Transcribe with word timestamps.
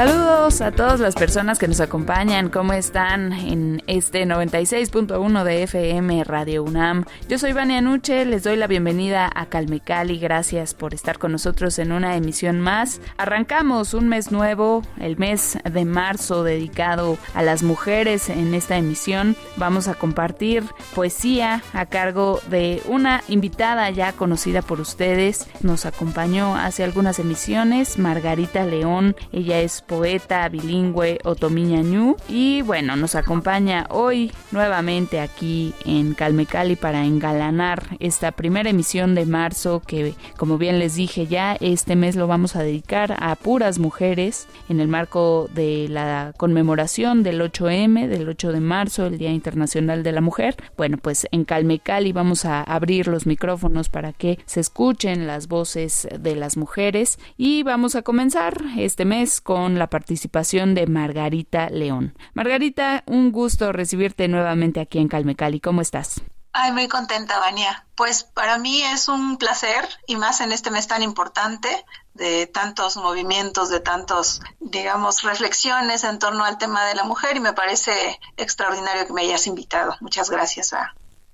Saludos 0.00 0.62
a 0.62 0.70
todas 0.70 0.98
las 0.98 1.14
personas 1.14 1.58
que 1.58 1.68
nos 1.68 1.78
acompañan, 1.78 2.48
¿cómo 2.48 2.72
están 2.72 3.34
en 3.34 3.82
este 3.86 4.24
96.1 4.24 5.44
de 5.44 5.62
FM 5.64 6.24
Radio 6.24 6.64
UNAM? 6.64 7.04
Yo 7.28 7.38
soy 7.38 7.52
Vania 7.52 7.82
Nuche, 7.82 8.24
les 8.24 8.42
doy 8.44 8.56
la 8.56 8.66
bienvenida 8.66 9.30
a 9.34 9.44
Calme 9.44 9.80
Cali, 9.80 10.18
gracias 10.18 10.72
por 10.72 10.94
estar 10.94 11.18
con 11.18 11.32
nosotros 11.32 11.78
en 11.78 11.92
una 11.92 12.16
emisión 12.16 12.60
más. 12.60 13.02
Arrancamos 13.18 13.92
un 13.92 14.08
mes 14.08 14.32
nuevo, 14.32 14.82
el 14.98 15.18
mes 15.18 15.58
de 15.70 15.84
marzo 15.84 16.44
dedicado 16.44 17.18
a 17.34 17.42
las 17.42 17.62
mujeres 17.62 18.30
en 18.30 18.54
esta 18.54 18.78
emisión. 18.78 19.36
Vamos 19.58 19.86
a 19.86 19.92
compartir 19.92 20.64
poesía 20.94 21.62
a 21.74 21.84
cargo 21.84 22.40
de 22.48 22.80
una 22.86 23.22
invitada 23.28 23.90
ya 23.90 24.14
conocida 24.14 24.62
por 24.62 24.80
ustedes. 24.80 25.46
Nos 25.60 25.84
acompañó 25.84 26.56
hace 26.56 26.84
algunas 26.84 27.18
emisiones, 27.18 27.98
Margarita 27.98 28.64
León, 28.64 29.14
ella 29.30 29.60
es 29.60 29.82
poeta 29.90 30.48
bilingüe 30.48 31.18
otomiña 31.24 31.82
ñu 31.82 32.14
y 32.28 32.62
bueno, 32.62 32.94
nos 32.94 33.16
acompaña 33.16 33.88
hoy 33.90 34.30
nuevamente 34.52 35.18
aquí 35.18 35.74
en 35.84 36.14
Calmecali 36.14 36.76
para 36.76 37.04
engalanar 37.04 37.96
esta 37.98 38.30
primera 38.30 38.70
emisión 38.70 39.16
de 39.16 39.26
marzo 39.26 39.82
que 39.84 40.14
como 40.36 40.58
bien 40.58 40.78
les 40.78 40.94
dije 40.94 41.26
ya 41.26 41.56
este 41.58 41.96
mes 41.96 42.14
lo 42.14 42.28
vamos 42.28 42.54
a 42.54 42.62
dedicar 42.62 43.16
a 43.18 43.34
puras 43.34 43.80
mujeres 43.80 44.46
en 44.68 44.78
el 44.78 44.86
marco 44.86 45.50
de 45.54 45.88
la 45.88 46.34
conmemoración 46.36 47.24
del 47.24 47.40
8M, 47.40 48.06
del 48.06 48.28
8 48.28 48.52
de 48.52 48.60
marzo, 48.60 49.06
el 49.06 49.18
Día 49.18 49.32
Internacional 49.32 50.04
de 50.04 50.12
la 50.12 50.20
Mujer. 50.20 50.54
Bueno, 50.76 50.98
pues 50.98 51.26
en 51.32 51.44
Calmecali 51.44 52.12
vamos 52.12 52.44
a 52.44 52.62
abrir 52.62 53.08
los 53.08 53.26
micrófonos 53.26 53.88
para 53.88 54.12
que 54.12 54.38
se 54.46 54.60
escuchen 54.60 55.26
las 55.26 55.48
voces 55.48 56.06
de 56.16 56.36
las 56.36 56.56
mujeres 56.56 57.18
y 57.36 57.64
vamos 57.64 57.96
a 57.96 58.02
comenzar 58.02 58.62
este 58.78 59.04
mes 59.04 59.40
con 59.40 59.79
la 59.80 59.90
participación 59.90 60.74
de 60.74 60.86
Margarita 60.86 61.68
León. 61.70 62.14
Margarita, 62.34 63.02
un 63.06 63.32
gusto 63.32 63.72
recibirte 63.72 64.28
nuevamente 64.28 64.78
aquí 64.78 64.98
en 64.98 65.08
Calmecali. 65.08 65.58
¿Cómo 65.58 65.80
estás? 65.80 66.22
Ay, 66.52 66.72
muy 66.72 66.88
contenta, 66.88 67.38
Vania. 67.38 67.86
Pues 67.96 68.24
para 68.24 68.58
mí 68.58 68.82
es 68.82 69.08
un 69.08 69.38
placer 69.38 69.88
y 70.06 70.16
más 70.16 70.40
en 70.40 70.52
este 70.52 70.70
mes 70.70 70.86
tan 70.88 71.02
importante 71.02 71.68
de 72.14 72.46
tantos 72.46 72.96
movimientos, 72.96 73.70
de 73.70 73.80
tantos, 73.80 74.40
digamos, 74.58 75.22
reflexiones 75.22 76.04
en 76.04 76.18
torno 76.18 76.44
al 76.44 76.58
tema 76.58 76.84
de 76.86 76.94
la 76.94 77.04
mujer 77.04 77.36
y 77.36 77.40
me 77.40 77.52
parece 77.52 78.20
extraordinario 78.36 79.06
que 79.06 79.12
me 79.12 79.22
hayas 79.22 79.46
invitado. 79.46 79.96
Muchas 80.00 80.28
gracias 80.28 80.74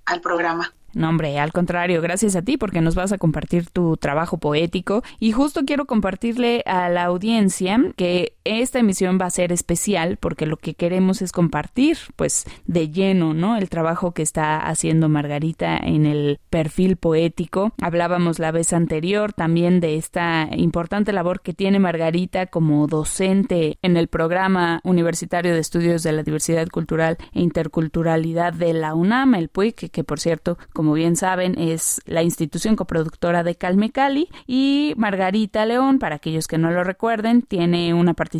al 0.05 0.21
programa. 0.21 0.73
No, 0.93 1.11
hombre, 1.11 1.39
al 1.39 1.53
contrario, 1.53 2.01
gracias 2.01 2.37
a 2.37 2.43
ti 2.43 2.57
porque 2.57 2.81
nos 2.81 2.95
vas 2.95 3.13
a 3.13 3.19
compartir 3.19 3.69
tu 3.69 3.97
trabajo 3.97 4.39
poético 4.39 5.03
y 5.19 5.33
justo 5.33 5.67
quiero 5.67 5.87
compartirle 5.87 6.63
a 6.65 6.89
la 6.89 7.05
audiencia 7.05 7.79
que 7.97 8.36
esta 8.47 8.79
emisión 8.79 9.19
va 9.21 9.27
a 9.27 9.31
ser 9.31 9.53
especial 9.53 10.17
porque 10.17 10.47
lo 10.47 10.57
que 10.57 10.75
queremos 10.75 11.23
es 11.23 11.33
compartir 11.33 11.99
pues 12.17 12.45
de 12.67 12.91
lleno, 12.91 13.35
¿no? 13.35 13.57
El 13.57 13.69
trabajo 13.69 14.13
que 14.13 14.23
está 14.23 14.59
haciendo 14.59 15.09
Margarita 15.09 15.77
en 15.77 16.07
el 16.07 16.39
perfil 16.51 16.97
poético. 16.97 17.73
Hablábamos 17.81 18.39
la 18.39 18.53
vez 18.53 18.73
anterior 18.73 19.33
también 19.33 19.81
de 19.81 19.97
esta 19.97 20.49
importante 20.57 21.13
labor 21.13 21.41
que 21.41 21.53
tiene 21.53 21.79
Margarita 21.79 22.47
como 22.47 22.87
docente 22.87 23.79
en 23.83 23.97
el 23.97 24.09
programa 24.09 24.81
universitario 24.85 25.53
de 25.53 25.61
estudios 25.61 26.03
de 26.03 26.13
la 26.13 26.23
diversidad 26.23 26.69
cultural 26.69 27.19
e 27.33 27.41
interculturalidad 27.41 28.53
de 28.53 28.73
la 28.73 28.95
UNAM, 28.95 29.35
el 29.35 29.49
PUIC, 29.49 29.91
que 29.91 30.05
por 30.05 30.21
cierto, 30.21 30.59
como 30.73 30.93
bien 30.93 31.17
saben, 31.17 31.59
es 31.59 32.01
la 32.07 32.23
institución 32.23 32.77
coproductora 32.77 33.43
de 33.43 33.57
Calme 33.57 33.91
Cali 33.91 34.29
y 34.47 34.95
Margarita 34.97 35.67
León, 35.67 35.99
para 35.99 36.17
aquellos 36.17 36.47
que 36.47 36.59
no 36.59 36.71
lo 36.71 36.85
recuerden, 36.85 37.43
tiene 37.43 37.93
una 37.95 38.15
participación 38.15 38.36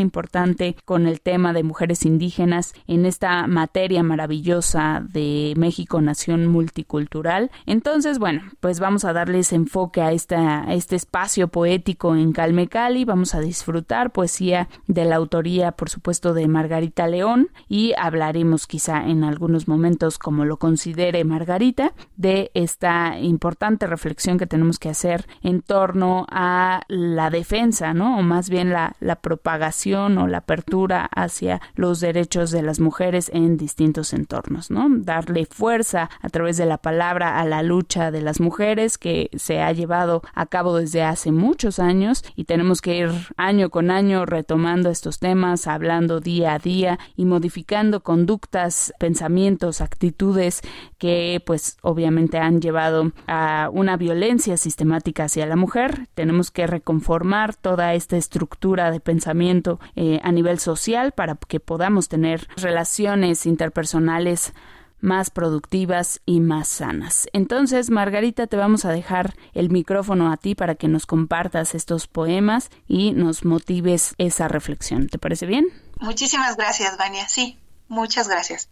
importante 0.00 0.76
con 0.84 1.06
el 1.06 1.20
tema 1.20 1.52
de 1.52 1.62
mujeres 1.62 2.04
indígenas 2.04 2.74
en 2.86 3.06
esta 3.06 3.46
materia 3.46 4.02
maravillosa 4.02 5.04
de 5.08 5.54
México 5.56 6.00
Nación 6.00 6.46
Multicultural. 6.46 7.50
Entonces, 7.66 8.18
bueno, 8.18 8.42
pues 8.60 8.80
vamos 8.80 9.04
a 9.04 9.12
darles 9.12 9.52
enfoque 9.52 10.02
a, 10.02 10.12
esta, 10.12 10.64
este 10.72 10.96
espacio 10.96 11.48
poético 11.48 12.14
en 12.16 12.32
Calme 12.32 12.68
Cali, 12.68 13.04
vamos 13.04 13.34
a 13.34 13.40
disfrutar 13.40 14.12
poesía 14.12 14.68
de 14.86 15.04
la 15.04 15.16
autoría, 15.16 15.72
por 15.72 15.90
supuesto, 15.90 16.34
de 16.34 16.48
Margarita 16.48 17.06
León 17.06 17.50
y 17.68 17.94
hablaremos 17.98 18.66
quizá 18.66 19.06
en 19.06 19.24
algunos 19.24 19.68
momentos 19.68 20.18
como 20.18 20.44
lo 20.44 20.58
considere 20.58 21.24
Margarita 21.24 21.92
de 22.16 22.50
esta 22.54 23.18
importante 23.18 23.86
reflexión 23.86 24.38
que 24.38 24.46
tenemos 24.46 24.78
que 24.78 24.88
hacer 24.88 25.26
en 25.42 25.62
torno 25.62 26.26
a 26.30 26.82
la 26.88 27.30
defensa, 27.30 27.94
¿no? 27.94 28.18
O 28.18 28.22
más 28.22 28.50
bien 28.50 28.70
la, 28.70 28.96
la 29.00 29.16
propagación 29.36 30.16
o 30.18 30.26
la 30.26 30.38
apertura 30.38 31.08
hacia 31.14 31.60
los 31.74 32.00
derechos 32.00 32.50
de 32.50 32.62
las 32.62 32.80
mujeres 32.80 33.30
en 33.34 33.58
distintos 33.58 34.14
entornos, 34.14 34.70
¿no? 34.70 34.88
Darle 34.90 35.46
fuerza 35.46 36.08
a 36.22 36.28
través 36.30 36.56
de 36.56 36.64
la 36.64 36.78
palabra 36.78 37.38
a 37.38 37.44
la 37.44 37.62
lucha 37.62 38.10
de 38.10 38.22
las 38.22 38.40
mujeres 38.40 38.96
que 38.96 39.28
se 39.36 39.60
ha 39.60 39.70
llevado 39.72 40.22
a 40.34 40.46
cabo 40.46 40.78
desde 40.78 41.02
hace 41.02 41.32
muchos 41.32 41.78
años 41.78 42.24
y 42.34 42.44
tenemos 42.44 42.80
que 42.80 42.96
ir 42.96 43.10
año 43.36 43.68
con 43.68 43.90
año 43.90 44.24
retomando 44.24 44.88
estos 44.90 45.18
temas, 45.18 45.66
hablando 45.66 46.20
día 46.20 46.54
a 46.54 46.58
día 46.58 46.98
y 47.14 47.26
modificando 47.26 48.02
conductas, 48.02 48.94
pensamientos, 48.98 49.80
actitudes 49.80 50.62
que 50.98 51.42
pues 51.44 51.76
obviamente 51.82 52.38
han 52.38 52.62
llevado 52.62 53.12
a 53.26 53.68
una 53.70 53.96
violencia 53.98 54.56
sistemática 54.56 55.24
hacia 55.24 55.44
la 55.44 55.56
mujer. 55.56 56.08
Tenemos 56.14 56.50
que 56.50 56.66
reconformar 56.66 57.54
toda 57.54 57.92
esta 57.94 58.16
estructura 58.16 58.90
de 58.90 59.00
pensamiento 59.00 59.25
eh, 59.34 60.20
a 60.22 60.32
nivel 60.32 60.58
social 60.58 61.12
para 61.12 61.36
que 61.36 61.60
podamos 61.60 62.08
tener 62.08 62.48
relaciones 62.56 63.46
interpersonales 63.46 64.52
más 65.00 65.30
productivas 65.30 66.20
y 66.24 66.40
más 66.40 66.68
sanas. 66.68 67.28
Entonces, 67.32 67.90
Margarita, 67.90 68.46
te 68.46 68.56
vamos 68.56 68.84
a 68.84 68.92
dejar 68.92 69.34
el 69.52 69.70
micrófono 69.70 70.32
a 70.32 70.36
ti 70.36 70.54
para 70.54 70.74
que 70.74 70.88
nos 70.88 71.06
compartas 71.06 71.74
estos 71.74 72.06
poemas 72.06 72.70
y 72.88 73.12
nos 73.12 73.44
motives 73.44 74.14
esa 74.18 74.48
reflexión. 74.48 75.08
¿Te 75.08 75.18
parece 75.18 75.46
bien? 75.46 75.66
Muchísimas 76.00 76.56
gracias, 76.56 76.96
Vania. 76.98 77.28
Sí, 77.28 77.58
Muchas 77.88 78.26
gracias. 78.26 78.68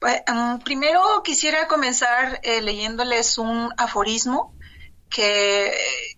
Pues, 0.00 0.22
um, 0.26 0.58
primero 0.58 1.22
quisiera 1.22 1.68
comenzar 1.68 2.40
eh, 2.42 2.62
leyéndoles 2.62 3.36
un 3.36 3.70
aforismo 3.76 4.54
que 5.08 5.72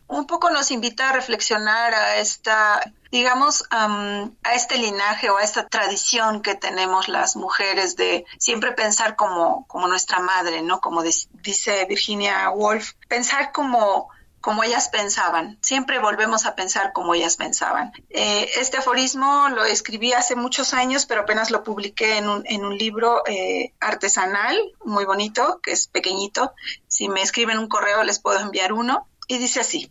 un 0.09 0.27
poco 0.27 0.51
nos 0.51 0.71
invita 0.71 1.11
a 1.11 1.13
reflexionar 1.13 1.95
a 1.95 2.17
esta, 2.19 2.81
digamos, 3.11 3.63
um, 3.73 4.31
a 4.43 4.55
este 4.55 4.79
linaje 4.79 5.31
o 5.31 5.37
a 5.37 5.43
esta 5.43 5.67
tradición 5.67 6.43
que 6.43 6.55
tenemos 6.55 7.09
las 7.09 7.37
mujeres 7.37 7.97
de 7.97 8.25
siempre 8.39 8.73
pensar 8.73 9.17
como, 9.17 9.67
como 9.67 9.89
nuestra 9.89 10.21
madre, 10.21 10.63
¿no? 10.63 10.81
Como 10.81 11.03
dice 11.03 11.85
Virginia 11.89 12.51
Woolf, 12.51 12.93
pensar 13.09 13.53
como 13.53 14.09
como 14.47 14.63
ellas 14.63 14.89
pensaban. 14.91 15.59
Siempre 15.61 15.99
volvemos 15.99 16.47
a 16.47 16.55
pensar 16.55 16.93
como 16.93 17.17
ellas 17.17 17.37
pensaban. 17.37 17.91
Eh, 18.11 18.49
este 18.61 18.77
aforismo 18.77 19.49
lo 19.49 19.65
escribí 19.65 20.13
hace 20.13 20.37
muchos 20.37 20.73
años, 20.73 21.05
pero 21.05 21.23
apenas 21.23 21.51
lo 21.51 21.65
publiqué 21.65 22.19
en 22.19 22.29
un, 22.29 22.79
libro 22.79 23.25
eh, 23.27 23.73
artesanal 23.81 24.57
muy 24.85 25.05
bonito, 25.05 25.59
que 25.65 25.73
es 25.73 25.89
pequeñito. 25.89 26.53
Si 26.87 27.09
me 27.09 27.23
escriben 27.23 27.59
un 27.59 27.67
correo 27.67 28.05
les 28.05 28.21
puedo 28.21 28.39
enviar 28.39 28.73
uno. 28.73 29.09
Y 29.27 29.39
dice 29.39 29.59
así. 29.59 29.91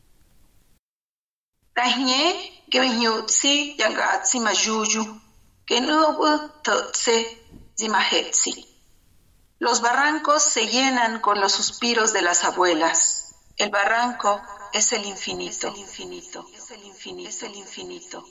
Los 9.60 9.82
barrancos 9.82 10.44
se 10.44 10.68
llenan 10.68 11.20
con 11.20 11.42
los 11.42 11.52
suspiros 11.52 12.14
de 12.14 12.22
las 12.22 12.46
abuelas 12.46 13.25
el 13.58 13.70
barranco 13.70 14.42
es 14.74 14.92
el 14.94 15.06
infinito, 15.06 15.70
el 15.70 15.78
infinito, 15.78 16.46
es 16.54 16.72
el 16.72 16.84
infinito, 16.84 17.30
es 17.30 17.44
el 17.44 17.56
infinito. 17.56 18.26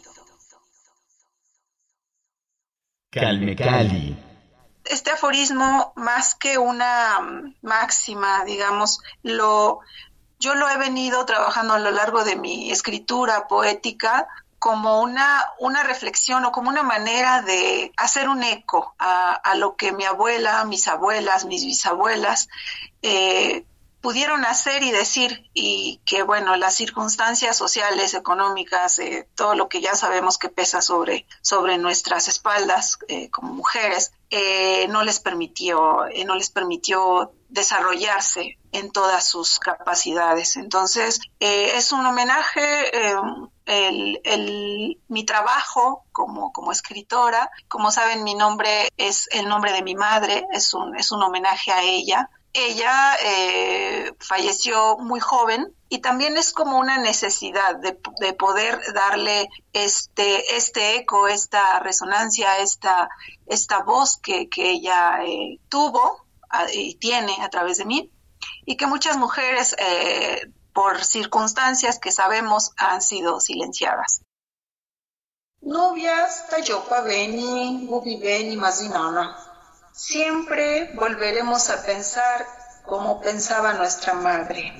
Calme 3.11 3.55
Cali. 3.57 4.17
Este 4.85 5.11
aforismo, 5.11 5.93
más 5.97 6.35
que 6.35 6.59
una 6.59 7.53
máxima, 7.63 8.45
digamos, 8.45 9.01
lo 9.23 9.81
yo 10.39 10.55
lo 10.55 10.69
he 10.69 10.77
venido 10.77 11.25
trabajando 11.25 11.75
a 11.75 11.79
lo 11.79 11.91
largo 11.91 12.23
de 12.25 12.37
mi 12.37 12.71
escritura 12.71 13.49
poética 13.49 14.29
como 14.59 15.01
una, 15.01 15.45
una 15.59 15.83
reflexión 15.83 16.45
o 16.45 16.53
como 16.53 16.71
una 16.71 16.83
manera 16.83 17.43
de 17.43 17.93
hacer 17.97 18.29
un 18.29 18.43
eco 18.43 18.95
a, 18.99 19.55
lo 19.57 19.77
que 19.77 19.93
mi 19.93 20.05
abuela, 20.05 20.65
mis 20.65 20.89
abuelas, 20.89 21.45
mis 21.45 21.65
bisabuelas 21.65 22.49
eh, 23.03 23.65
pudieron 24.05 24.45
hacer 24.45 24.83
y 24.83 24.91
decir 24.91 25.49
y 25.55 25.99
que 26.05 26.25
bueno 26.25 26.57
las 26.57 26.75
circunstancias 26.75 27.57
sociales 27.57 28.13
económicas 28.13 28.99
eh, 28.99 29.27
todo 29.35 29.55
lo 29.55 29.71
que 29.71 29.81
ya 29.81 29.95
sabemos 29.95 30.37
que 30.37 30.51
pesa 30.51 30.83
sobre 30.83 31.27
sobre 31.41 31.79
nuestras 31.79 32.29
espaldas 32.29 32.99
eh, 33.09 33.31
como 33.31 33.55
mujeres 33.55 34.13
eh, 34.29 34.89
no 34.89 35.05
les 35.05 35.21
permitió 35.21 36.05
no 36.27 36.35
les 36.35 36.51
permitió 36.51 37.33
desarrollarse 37.49 38.59
en 38.73 38.91
todas 38.91 39.25
sus 39.29 39.61
capacidades. 39.61 40.57
Entonces 40.57 41.21
es 41.39 41.93
un 41.93 42.05
homenaje 42.05 42.91
el, 43.67 44.21
el, 44.25 45.01
mi 45.07 45.25
trabajo 45.25 46.05
como, 46.11 46.53
como 46.53 46.73
escritora, 46.73 47.49
como 47.69 47.93
saben, 47.93 48.25
mi 48.25 48.35
nombre 48.35 48.89
es 48.97 49.29
el 49.31 49.49
nombre 49.49 49.73
de 49.73 49.83
mi 49.83 49.95
madre, 49.95 50.45
es 50.53 50.75
un, 50.75 50.97
es 50.99 51.13
un 51.13 51.23
homenaje 51.23 51.71
a 51.71 51.83
ella, 51.83 52.29
ella 52.55 53.17
eh, 53.21 54.13
falleció 54.21 54.97
muy 54.99 55.19
joven 55.19 55.75
y 55.89 55.99
también 55.99 56.37
es 56.37 56.53
como 56.53 56.79
una 56.79 56.99
necesidad 56.99 57.77
de, 57.77 57.93
poder 58.33 58.81
darle 58.95 59.49
este, 59.73 60.57
este 60.57 60.97
eco, 60.97 61.27
esta 61.27 61.81
resonancia, 61.81 62.59
esta, 62.59 63.09
esta 63.47 63.83
voz 63.83 64.19
que, 64.19 64.49
ella 64.57 65.25
eh, 65.27 65.59
tuvo 65.69 66.25
y 66.73 66.95
tiene 66.95 67.37
a 67.43 67.51
través 67.51 67.79
de 67.79 67.85
mí 67.85 68.13
y 68.65 68.77
que 68.77 68.87
muchas 68.87 69.17
mujeres 69.17 69.75
eh, 69.79 70.49
por 70.73 71.05
circunstancias 71.05 71.99
que 71.99 72.13
sabemos 72.13 72.71
han 72.77 73.03
sido 73.03 73.41
silenciadas. 73.41 74.23
Tayopa 76.51 77.01
Beni, 77.01 77.89
Beni, 78.21 78.57
Mazinana 78.57 79.54
siempre 79.95 80.91
volveremos 80.95 81.71
a 81.71 81.85
pensar 81.85 82.47
como 82.85 83.21
pensaba 83.21 83.75
nuestra 83.75 84.15
madre. 84.15 84.73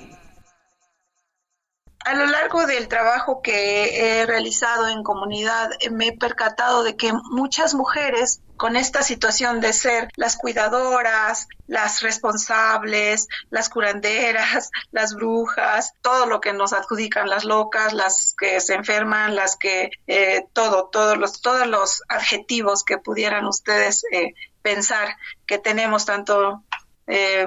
A 2.03 2.13
lo 2.13 2.27
largo 2.27 2.67
del 2.67 2.87
trabajo 2.87 3.41
que 3.41 4.19
he 4.19 4.25
realizado 4.27 4.87
en 4.89 5.01
comunidad, 5.01 5.71
me 5.89 6.09
he 6.09 6.17
percatado 6.17 6.83
de 6.83 6.95
que 6.95 7.11
muchas 7.31 7.73
mujeres 7.73 8.41
con 8.57 8.75
esta 8.75 9.01
situación 9.01 9.59
de 9.59 9.73
ser 9.73 10.09
las 10.15 10.37
cuidadoras, 10.37 11.47
las 11.65 12.01
responsables, 12.01 13.27
las 13.49 13.69
curanderas, 13.69 14.69
las 14.91 15.15
brujas, 15.15 15.93
todo 16.01 16.27
lo 16.27 16.41
que 16.41 16.53
nos 16.53 16.73
adjudican 16.73 17.27
las 17.27 17.43
locas, 17.43 17.93
las 17.93 18.35
que 18.37 18.59
se 18.59 18.75
enferman, 18.75 19.35
las 19.35 19.55
que 19.57 19.89
eh, 20.05 20.45
todo, 20.53 20.89
todos 20.91 21.17
los, 21.17 21.41
todos 21.41 21.65
los 21.65 22.03
adjetivos 22.07 22.83
que 22.83 22.99
pudieran 22.99 23.45
ustedes 23.45 24.03
eh, 24.11 24.33
pensar 24.65 25.15
que 25.45 25.59
tenemos 25.59 26.07
tanto 26.07 26.63
eh, 27.05 27.45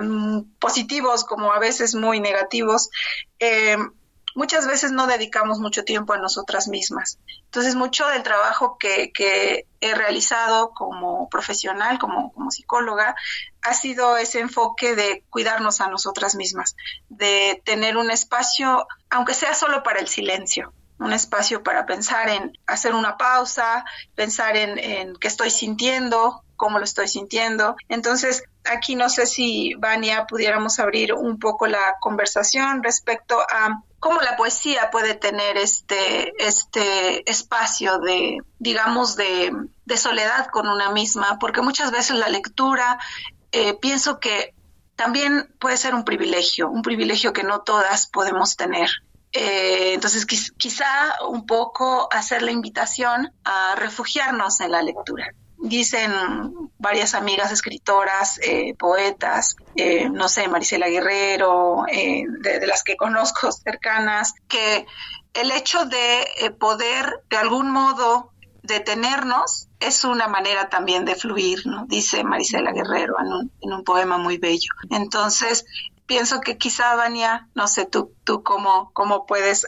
positivos 0.60 1.24
como 1.24 1.52
a 1.52 1.58
veces 1.58 1.96
muy 1.96 2.20
negativos, 2.20 2.90
eh, 3.40 3.76
muchas 4.36 4.68
veces 4.68 4.92
no 4.92 5.08
dedicamos 5.08 5.58
mucho 5.58 5.82
tiempo 5.82 6.12
a 6.12 6.18
nosotras 6.18 6.68
mismas. 6.68 7.18
Entonces, 7.46 7.74
mucho 7.74 8.06
del 8.06 8.22
trabajo 8.22 8.78
que, 8.78 9.10
he 9.80 9.94
realizado 9.94 10.70
como 10.70 11.28
profesional, 11.28 11.98
como, 11.98 12.32
como, 12.32 12.52
psicóloga, 12.52 13.16
ha 13.62 13.74
sido 13.74 14.16
ese 14.16 14.38
enfoque 14.38 14.94
de 14.94 15.24
cuidarnos 15.28 15.80
a 15.80 15.88
nosotras 15.88 16.36
mismas, 16.36 16.76
de 17.08 17.60
tener 17.64 17.96
un 17.96 18.12
espacio, 18.12 18.86
aunque 19.10 19.34
sea 19.34 19.54
solo 19.54 19.82
para 19.82 19.98
el 19.98 20.06
silencio, 20.06 20.72
un 21.00 21.12
espacio 21.12 21.64
para 21.64 21.84
pensar 21.84 22.28
en 22.28 22.56
hacer 22.68 22.94
una 22.94 23.16
pausa, 23.16 23.84
pensar 24.14 24.56
en, 24.56 24.78
en 24.78 25.16
qué 25.16 25.26
estoy 25.26 25.50
sintiendo, 25.50 26.44
cómo 26.58 26.78
lo 26.78 26.84
estoy 26.84 27.08
sintiendo. 27.08 27.76
Entonces, 27.88 28.43
aquí 28.64 28.96
no 28.96 29.08
sé 29.08 29.25
si, 29.25 29.72
Vania, 29.78 30.26
pudiéramos 30.26 30.78
abrir 30.78 31.14
un 31.14 31.38
poco 31.38 31.66
la 31.66 31.94
conversación 32.00 32.82
respecto 32.82 33.40
a 33.40 33.82
cómo 34.00 34.20
la 34.20 34.37
poesía 34.37 34.90
puede 34.90 35.14
tener 35.14 35.56
este, 35.56 36.34
este 36.38 37.31
espacio 37.31 37.99
de, 38.00 38.38
digamos, 38.58 39.16
de, 39.16 39.52
soledad 39.96 40.49
con 40.49 40.69
una 40.69 40.90
misma, 40.90 41.38
porque 41.38 41.62
muchas 41.62 41.90
veces 41.90 42.19
la 42.19 42.28
lectura, 42.28 42.99
eh, 43.52 43.75
pienso 43.75 44.20
que 44.20 44.54
también 44.96 45.54
puede 45.58 45.76
ser 45.76 45.94
un 45.94 46.04
privilegio, 46.04 46.69
un 46.69 46.82
privilegio 46.82 47.32
que 47.32 47.44
no 47.44 47.61
todas 47.61 48.06
podemos 48.08 48.56
tener. 48.56 48.90
Eh, 49.32 49.94
entonces, 49.94 50.26
quizá 50.26 50.87
un 51.28 51.46
poco 51.46 52.08
hacer 52.12 52.43
la 52.43 52.50
invitación 52.50 53.32
a 53.44 53.75
refugiarnos 53.76 54.61
en 54.61 54.72
la 54.72 54.82
lectura 54.82 55.32
dicen 55.58 56.12
varias 56.78 57.14
amigas 57.14 57.52
escritoras, 57.52 58.38
eh, 58.43 58.75
poetas, 58.78 59.56
eh, 59.75 60.08
no 60.08 60.28
sé, 60.28 60.49
Marisela 60.49 60.88
Guerrero, 60.88 61.84
eh, 61.88 62.25
de, 62.40 62.66
las 62.66 62.84
que 62.84 62.96
conozco 62.96 63.50
cercanas, 63.64 64.34
que 64.49 64.87
el 65.34 65.50
hecho 65.50 65.84
de 65.84 66.55
poder 66.58 67.22
de 67.28 67.37
algún 67.37 67.70
modo 67.70 68.32
detenernos 68.62 69.69
es 69.81 70.05
una 70.05 70.28
manera 70.28 70.69
también 70.69 71.05
de 71.05 71.14
fluir, 71.14 71.66
¿no? 71.66 71.87
Dice 71.87 72.25
Marisela 72.25 72.72
Guerrero 72.72 73.14
en 73.20 73.32
un, 73.32 73.52
en 73.61 73.72
un 73.72 73.84
poema 73.84 74.19
muy 74.19 74.38
bello. 74.38 74.70
Entonces, 74.90 75.64
pienso 76.06 76.40
que 76.40 76.58
quizá, 76.58 76.96
Vania, 76.96 77.49
no 77.54 77.69
sé 77.69 77.87
tú, 77.87 78.12
tú 78.25 78.43
cómo, 78.43 78.90
cómo 78.93 79.26
puedes 79.26 79.66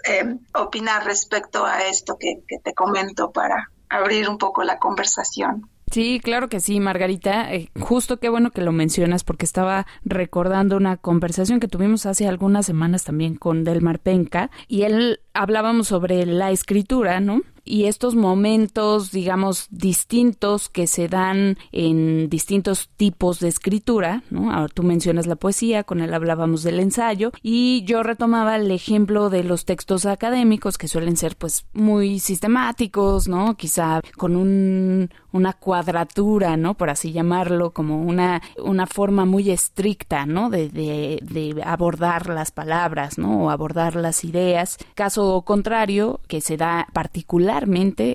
opinar 0.54 1.04
respecto 1.04 1.64
a 1.64 1.84
esto 1.84 2.16
que, 2.18 2.42
que 2.48 2.58
te 2.58 2.74
comento 2.74 3.30
para 3.30 3.70
abrir 3.88 4.28
un 4.28 4.38
poco 4.38 4.64
la 4.64 4.78
conversación. 4.78 5.69
Sí, 5.90 6.20
claro 6.22 6.48
que 6.48 6.60
sí, 6.60 6.78
Margarita. 6.78 7.52
Eh, 7.52 7.68
justo 7.80 8.18
qué 8.18 8.28
bueno 8.28 8.52
que 8.52 8.62
lo 8.62 8.70
mencionas 8.70 9.24
porque 9.24 9.44
estaba 9.44 9.86
recordando 10.04 10.76
una 10.76 10.96
conversación 10.96 11.58
que 11.58 11.66
tuvimos 11.66 12.06
hace 12.06 12.28
algunas 12.28 12.66
semanas 12.66 13.02
también 13.02 13.34
con 13.34 13.64
Delmar 13.64 13.98
Penca 13.98 14.50
y 14.68 14.82
él 14.82 15.20
hablábamos 15.34 15.88
sobre 15.88 16.26
la 16.26 16.52
escritura, 16.52 17.18
¿no? 17.18 17.42
Y 17.70 17.86
estos 17.86 18.16
momentos, 18.16 19.12
digamos, 19.12 19.68
distintos 19.70 20.68
que 20.68 20.86
se 20.88 21.08
dan 21.08 21.56
en 21.70 22.28
distintos 22.28 22.90
tipos 22.96 23.38
de 23.38 23.48
escritura, 23.48 24.24
¿no? 24.30 24.52
Ahora 24.52 24.68
tú 24.68 24.82
mencionas 24.82 25.26
la 25.26 25.36
poesía, 25.36 25.84
con 25.84 26.00
él 26.00 26.12
hablábamos 26.12 26.64
del 26.64 26.80
ensayo 26.80 27.30
y 27.42 27.84
yo 27.84 28.02
retomaba 28.02 28.56
el 28.56 28.70
ejemplo 28.72 29.30
de 29.30 29.44
los 29.44 29.64
textos 29.64 30.04
académicos 30.04 30.78
que 30.78 30.88
suelen 30.88 31.16
ser 31.16 31.36
pues 31.36 31.64
muy 31.72 32.18
sistemáticos, 32.18 33.28
¿no? 33.28 33.56
Quizá 33.56 34.02
con 34.16 34.34
un, 34.34 35.10
una 35.30 35.52
cuadratura, 35.52 36.56
¿no? 36.56 36.74
Por 36.74 36.90
así 36.90 37.12
llamarlo, 37.12 37.70
como 37.70 38.02
una, 38.02 38.42
una 38.62 38.86
forma 38.86 39.24
muy 39.24 39.50
estricta, 39.50 40.26
¿no? 40.26 40.50
De, 40.50 40.68
de, 40.68 41.20
de 41.22 41.62
abordar 41.64 42.28
las 42.28 42.50
palabras, 42.50 43.16
¿no? 43.16 43.44
O 43.44 43.50
abordar 43.50 43.94
las 43.94 44.24
ideas. 44.24 44.76
Caso 44.94 45.42
contrario, 45.42 46.20
que 46.26 46.40
se 46.40 46.56
da 46.56 46.88
particular 46.92 47.59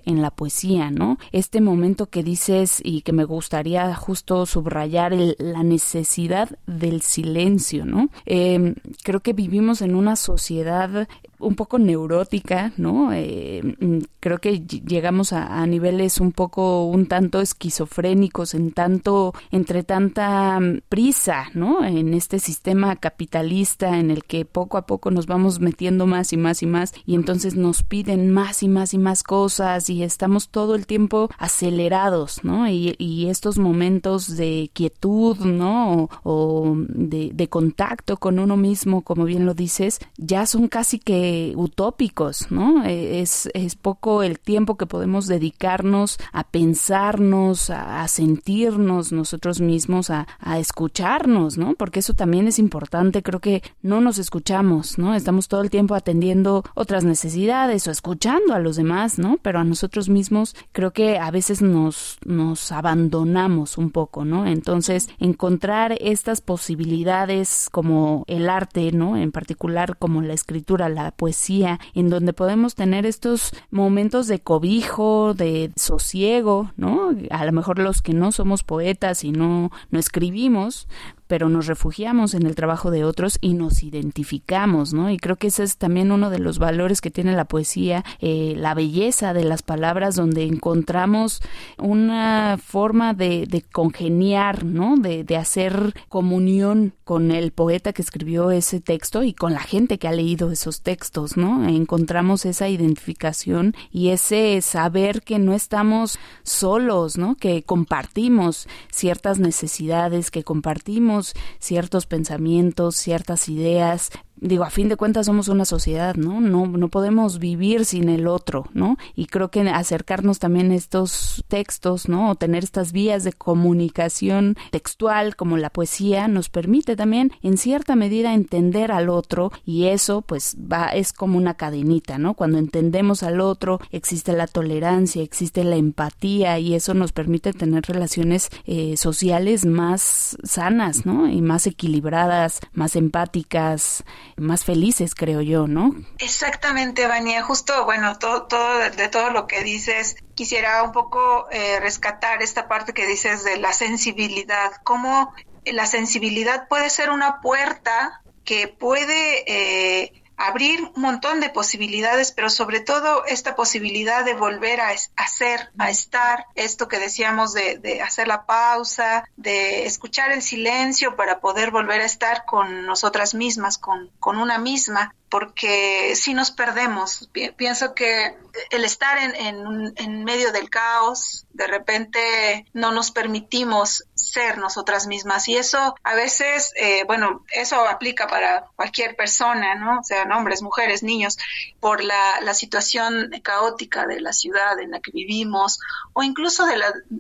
en 0.06 0.22
la 0.22 0.32
poesía, 0.32 0.92
¿no? 0.92 1.18
Este 1.32 1.62
momento 1.62 2.08
que 2.08 2.24
dices 2.24 2.82
y 2.84 3.02
que 3.02 3.14
me 3.14 3.24
gustaría 3.24 3.94
justo 3.96 4.46
subrayar 4.46 5.14
la 5.38 5.64
necesidad 5.64 6.50
del 6.66 7.02
silencio, 7.02 7.86
¿no? 7.86 8.10
Em, 8.26 8.76
creo 9.04 9.22
que 9.22 9.34
vivimos 9.34 9.82
en 9.82 9.96
una 9.96 10.16
sociedad 10.16 11.08
un 11.40 11.56
poco 11.56 11.80
neurótica, 11.80 12.74
¿no? 12.78 13.12
Eh, 13.14 13.62
mm, 13.80 14.00
creo 14.20 14.40
que 14.40 14.60
llegamos 14.60 15.34
a, 15.34 15.66
niveles 15.66 16.20
un 16.20 16.32
poco, 16.32 16.86
un 16.86 17.08
tanto 17.08 17.42
esquizofrénicos, 17.42 18.54
en 18.54 18.72
tanto, 18.72 19.34
entre 19.52 19.84
tanta 19.84 20.60
mm, 20.60 20.82
prisa, 20.90 21.46
¿no? 21.54 21.84
En 21.84 22.14
este 22.14 22.40
sistema 22.40 22.96
capitalista 22.96 23.98
en 24.00 24.12
el 24.12 24.24
que 24.24 24.46
poco 24.46 24.78
a 24.78 24.86
poco 24.86 25.12
nos 25.12 25.28
vamos 25.28 25.60
metiendo 25.60 26.06
más 26.08 26.34
y 26.34 26.38
más 26.38 26.62
y 26.62 26.66
más 26.66 26.94
y 27.06 27.16
entonces 27.16 27.56
nos 27.56 27.84
piden 27.84 28.32
más 28.32 28.64
y 28.64 28.68
más 28.68 28.94
y 28.94 28.98
más 28.98 29.24
cosas 29.24 29.90
y 29.90 30.04
estamos 30.04 30.50
todo 30.50 30.76
el 30.76 30.86
tiempo 30.86 31.30
acelerados, 31.38 32.44
¿no? 32.44 32.68
Y, 32.70 32.96
estos 33.26 33.58
momentos 33.58 34.38
de 34.38 34.70
quietud, 34.74 35.38
¿no? 35.38 36.10
O, 36.24 36.76
de, 36.78 37.32
de 37.34 37.48
contacto 37.48 38.18
con 38.18 38.38
uno 38.40 38.56
mismo, 38.56 39.02
como 39.02 39.26
bien 39.26 39.46
lo 39.46 39.54
dices, 39.54 40.00
ya 40.18 40.46
son 40.46 40.68
casi 40.68 41.00
que 41.00 41.25
parece 41.26 41.54
utópicos, 41.56 42.52
¿no? 42.52 42.84
E, 42.86 43.22
es, 43.22 43.50
es 43.54 43.76
poco 43.76 44.24
el 44.24 44.40
tiempo 44.40 44.78
que 44.78 44.86
podemos 44.86 45.28
dedicarnos 45.28 46.18
a 46.32 46.44
pensarnos, 46.44 47.70
a, 47.70 48.08
sentirnos 48.08 49.12
nosotros 49.12 49.62
mismos, 49.62 50.10
a, 50.10 50.28
a, 50.40 50.60
escucharnos, 50.60 51.58
¿no? 51.58 51.76
Porque 51.76 52.00
eso 52.00 52.14
también 52.14 52.48
es 52.48 52.60
importante, 52.60 53.24
creo 53.24 53.40
que 53.40 53.64
no 53.82 54.02
nos 54.02 54.18
escuchamos, 54.18 54.98
¿no? 54.98 55.16
Estamos 55.16 55.48
todo 55.48 55.62
el 55.62 55.70
tiempo 55.70 55.96
atendiendo 55.96 56.64
otras 56.76 57.04
necesidades 57.04 57.88
o 57.88 57.92
escuchando 57.92 58.54
a 58.54 58.60
los 58.60 58.76
demás, 58.76 59.18
¿no? 59.20 59.38
Pero 59.42 59.60
a 59.60 59.64
nosotros 59.64 60.10
mismos 60.10 60.56
creo 60.72 60.92
que 60.92 61.18
a 61.18 61.32
veces 61.32 61.62
nos, 61.62 62.18
nos 62.26 62.72
abandonamos 62.72 63.78
un 63.78 63.92
poco, 63.92 64.26
¿no? 64.26 64.46
Entonces, 64.46 65.10
encontrar 65.20 65.98
estas 66.00 66.42
posibilidades 66.42 67.70
como 67.72 68.24
el 68.28 68.50
arte, 68.50 68.92
¿no? 68.92 69.18
En 69.18 69.32
particular 69.32 69.98
como 69.98 70.22
la 70.22 70.34
escritura, 70.34 70.90
la 70.90 71.12
poesía, 71.16 71.80
en 71.94 72.10
donde 72.10 72.34
podemos 72.34 72.76
tener 72.76 73.06
estos 73.06 73.52
momentos 73.72 74.28
de 74.28 74.40
cobijo, 74.40 75.34
de 75.34 75.72
sosiego, 75.76 76.72
¿no? 76.78 77.12
A 77.30 77.46
lo 77.46 77.52
mejor 77.52 77.80
los 77.80 78.02
que 78.02 78.14
no 78.14 78.32
somos 78.32 78.64
poetas 78.64 79.24
y 79.24 79.32
no, 79.32 79.72
no 79.90 80.00
escribimos, 80.00 80.88
pero 81.28 81.50
nos 81.50 81.68
refugiamos 81.68 82.34
en 82.34 82.46
el 82.46 82.56
trabajo 82.56 82.92
de 82.92 83.04
otros 83.04 83.38
y 83.42 83.54
nos 83.54 83.84
identificamos, 83.84 84.94
¿no? 84.94 85.10
Y 85.10 85.18
creo 85.18 85.36
que 85.36 85.48
ese 85.48 85.64
es 85.64 85.78
también 85.78 86.12
uno 86.12 86.30
de 86.30 86.40
los 86.40 86.60
valores 86.60 87.02
que 87.02 87.12
tiene 87.12 87.34
la 87.34 87.46
poesía, 87.46 88.04
eh, 88.20 88.54
la 88.58 88.74
belleza 88.74 89.34
de 89.34 89.44
las 89.44 89.64
palabras, 89.64 90.16
donde 90.16 90.44
encontramos 90.44 91.42
una 91.78 92.58
forma 92.64 93.14
de, 93.14 93.66
congeniar, 93.72 94.64
¿no? 94.64 94.96
De, 94.98 95.26
hacer 95.36 95.94
comunión 96.08 96.94
con 97.04 97.32
el 97.32 97.52
poeta 97.52 97.92
que 97.92 98.02
escribió 98.02 98.52
ese 98.52 98.80
texto 98.80 99.24
y 99.24 99.34
con 99.34 99.54
la 99.54 99.60
gente 99.60 99.98
que 99.98 100.08
ha 100.08 100.14
leído 100.14 100.52
esos 100.52 100.82
textos, 100.82 101.36
¿no? 101.36 101.68
Encontramos 101.68 102.46
esa 102.46 102.70
identificación 102.70 103.76
y 103.92 104.10
ese 104.10 104.62
saber 104.62 105.22
que 105.24 105.38
no 105.38 105.54
estamos 105.54 106.20
solos, 106.44 107.18
¿no? 107.18 107.36
Que 107.36 107.64
compartimos 107.64 108.68
ciertas 108.92 109.40
necesidades, 109.40 110.32
que 110.32 110.44
compartimos 110.44 111.15
ciertos 111.60 112.06
pensamientos, 112.06 112.96
ciertas 112.96 113.50
ideas, 113.50 114.12
digo, 114.48 114.64
a 114.64 114.70
fin 114.70 114.90
de 114.90 114.96
cuentas 114.96 115.26
somos 115.26 115.48
una 115.48 115.66
sociedad, 115.66 116.16
¿no? 116.16 116.40
No, 116.40 116.68
no 116.68 116.90
podemos 116.90 117.40
vivir 117.40 117.86
sin 117.86 118.10
el 118.10 118.28
otro, 118.28 118.68
¿no? 118.74 118.98
Y 119.16 119.26
creo 119.26 119.50
que 119.50 119.62
acercarnos 119.62 120.40
también 120.40 120.72
a 120.72 120.76
estos 120.76 121.44
textos, 121.48 122.08
¿no? 122.08 122.32
O 122.32 122.36
tener 122.36 122.64
estas 122.64 122.92
vías 122.92 123.24
de 123.24 123.34
comunicación 123.34 124.56
textual 124.72 125.36
como 125.36 125.58
la 125.58 125.70
poesía 125.70 126.28
nos 126.28 126.50
permite 126.50 126.96
también 126.96 127.32
en 127.42 127.58
cierta 127.58 127.96
medida 127.96 128.34
entender 128.34 128.92
al 128.92 129.10
otro 129.10 129.52
y 129.66 129.86
eso 129.86 130.22
pues 130.22 130.56
va, 130.60 130.88
es 130.90 131.14
como 131.14 131.38
una 131.38 131.56
cadenita, 131.56 132.18
¿no? 132.18 132.34
Cuando 132.34 132.58
entendemos 132.58 133.24
al 133.24 133.42
otro 133.42 133.80
existe 133.92 134.34
la 134.34 134.48
tolerancia, 134.48 135.24
existe 135.24 135.64
la 135.64 135.76
empatía 135.76 136.60
y 136.60 136.76
eso 136.76 136.94
nos 136.94 137.12
permite 137.12 137.54
tener 137.54 137.84
relaciones 137.84 138.50
eh, 138.66 138.98
sociales 138.98 139.66
más 139.66 140.38
sanas, 140.44 141.06
¿no? 141.06 141.28
Y 141.30 141.42
más 141.42 141.68
equilibradas, 141.68 142.60
más 142.74 142.96
empáticas, 142.96 144.04
más 144.38 144.66
felices, 144.66 145.16
creo 145.16 145.42
yo, 145.42 145.68
¿no? 145.68 145.96
Exactamente, 146.20 147.08
Vania. 147.08 147.42
Justo, 147.44 147.86
bueno, 147.86 148.18
todo, 148.18 148.44
todo 148.44 148.90
de 148.90 149.08
todo 149.08 149.32
lo 149.32 149.48
que 149.48 149.64
dices, 149.64 150.18
quisiera 150.36 150.84
un 150.84 150.92
poco 150.92 151.48
eh, 151.52 151.80
rescatar 151.80 152.42
esta 152.42 152.68
parte 152.68 152.94
que 152.94 153.08
dices 153.08 153.44
de 153.44 153.58
la 153.58 153.74
sensibilidad. 153.74 154.72
Cómo 154.84 155.34
la 155.66 155.86
sensibilidad 155.86 156.68
puede 156.68 156.90
ser 156.90 157.10
una 157.10 157.42
puerta 157.42 158.22
que 158.44 158.68
puede 158.68 159.44
eh, 159.48 160.24
abrir 160.38 160.92
un 160.96 161.02
montón 161.02 161.40
de 161.40 161.50
posibilidades, 161.50 162.32
pero 162.32 162.50
sobre 162.50 162.80
todo 162.80 163.26
esta 163.26 163.56
posibilidad 163.56 164.26
de 164.26 164.34
volver 164.34 164.82
a, 164.82 164.90
hacer, 165.16 165.72
a 165.78 165.90
estar, 165.90 166.46
esto 166.56 166.88
que 166.88 167.00
decíamos 167.00 167.54
de, 167.54 167.78
de, 167.78 168.02
hacer 168.02 168.28
la 168.28 168.46
pausa, 168.46 169.28
de 169.38 169.86
escuchar 169.86 170.32
el 170.32 170.42
silencio 170.42 171.16
para 171.16 171.40
poder 171.40 171.72
volver 171.72 172.02
a 172.02 172.06
estar 172.06 172.46
con 172.46 172.86
nosotras 172.86 173.34
mismas, 173.34 173.78
con, 173.78 174.10
con 174.20 174.38
una 174.38 174.58
misma 174.58 175.16
porque 175.30 176.16
si 176.16 176.34
nos 176.34 176.52
perdemos. 176.52 177.30
Pienso 177.58 177.94
que 177.94 178.38
el 178.70 178.86
estar 178.86 179.18
en, 179.18 179.94
en, 179.98 180.24
medio 180.24 180.52
del 180.52 180.70
caos, 180.70 181.46
de 181.52 181.68
repente 181.68 182.66
no 182.74 182.92
nos 182.92 183.12
permitimos 183.12 184.06
ser 184.14 184.58
nosotras 184.58 185.08
mismas 185.08 185.48
y 185.48 185.58
eso 185.58 185.96
a 186.04 186.16
veces, 186.16 186.74
eh, 186.76 187.04
bueno, 187.06 187.44
eso 187.52 187.88
aplica 187.88 188.28
para 188.28 188.68
cualquier 188.76 189.16
persona, 189.16 189.76
¿no? 189.76 190.00
O 190.00 190.04
sea, 190.04 190.24
hombres, 190.36 190.62
mujeres, 190.62 191.04
niños, 191.04 191.38
por 191.80 192.04
la, 192.04 192.40
la 192.42 192.54
situación 192.54 193.32
caótica 193.44 194.06
de 194.08 194.22
la 194.22 194.32
ciudad 194.32 194.80
en 194.80 194.92
la 194.92 195.00
que 195.00 195.12
vivimos 195.12 195.80
o 196.14 196.24
incluso 196.24 196.66
de 196.66 196.78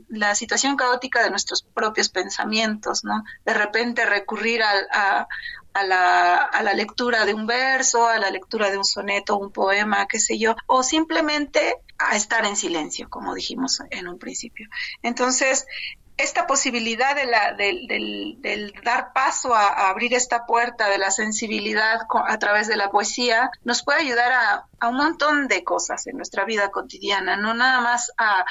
la, 0.10 0.36
situación 0.36 0.76
caótica 0.76 1.24
de 1.24 1.30
nuestros 1.30 1.64
propios 1.64 2.10
pensamientos, 2.10 3.04
¿no? 3.04 3.24
De 3.46 3.54
repente 3.54 4.06
recurrir 4.06 4.64
a 4.64 5.28
la, 5.84 6.36
a 6.36 6.64
la 6.64 6.74
lectura 6.74 7.26
de 7.26 7.34
un 7.34 7.48
verso, 7.48 8.08
a 8.08 8.18
la 8.20 8.30
lectura 8.30 8.70
de 8.70 8.78
un 8.78 8.86
soneto, 8.86 9.38
un 9.38 9.52
poema, 9.52 10.08
qué 10.08 10.20
sé 10.20 10.38
yo, 10.38 10.56
o 10.68 10.84
simplemente 10.84 11.78
a 11.98 12.16
estar 12.16 12.46
en 12.46 12.56
silencio, 12.56 13.10
como 13.10 13.34
dijimos 13.34 13.82
en 13.90 14.08
un 14.08 14.20
principio. 14.20 14.68
Entonces, 15.02 15.66
esta 16.18 16.48
posibilidad 16.48 17.16
de 17.16 17.26
la, 17.26 17.54
del, 17.54 17.88
del, 18.40 18.74
dar 18.84 19.12
paso 19.14 19.54
a, 19.54 19.90
abrir 19.90 20.14
esta 20.14 20.46
puerta 20.46 20.90
de 20.90 20.98
la 20.98 21.12
sensibilidad 21.12 22.00
a 22.28 22.40
través 22.40 22.68
de 22.68 22.78
la 22.78 22.90
poesía 22.90 23.50
nos 23.64 23.84
puede 23.84 24.00
ayudar 24.00 24.32
a, 24.32 24.68
a, 24.80 24.88
un 24.88 24.96
montón 24.96 25.48
de 25.48 25.64
cosas 25.64 26.08
en 26.08 26.16
nuestra 26.16 26.46
vida 26.46 26.72
cotidiana, 26.72 27.36
no 27.36 27.54
nada 27.54 27.82
más 27.82 28.12
a 28.18 28.46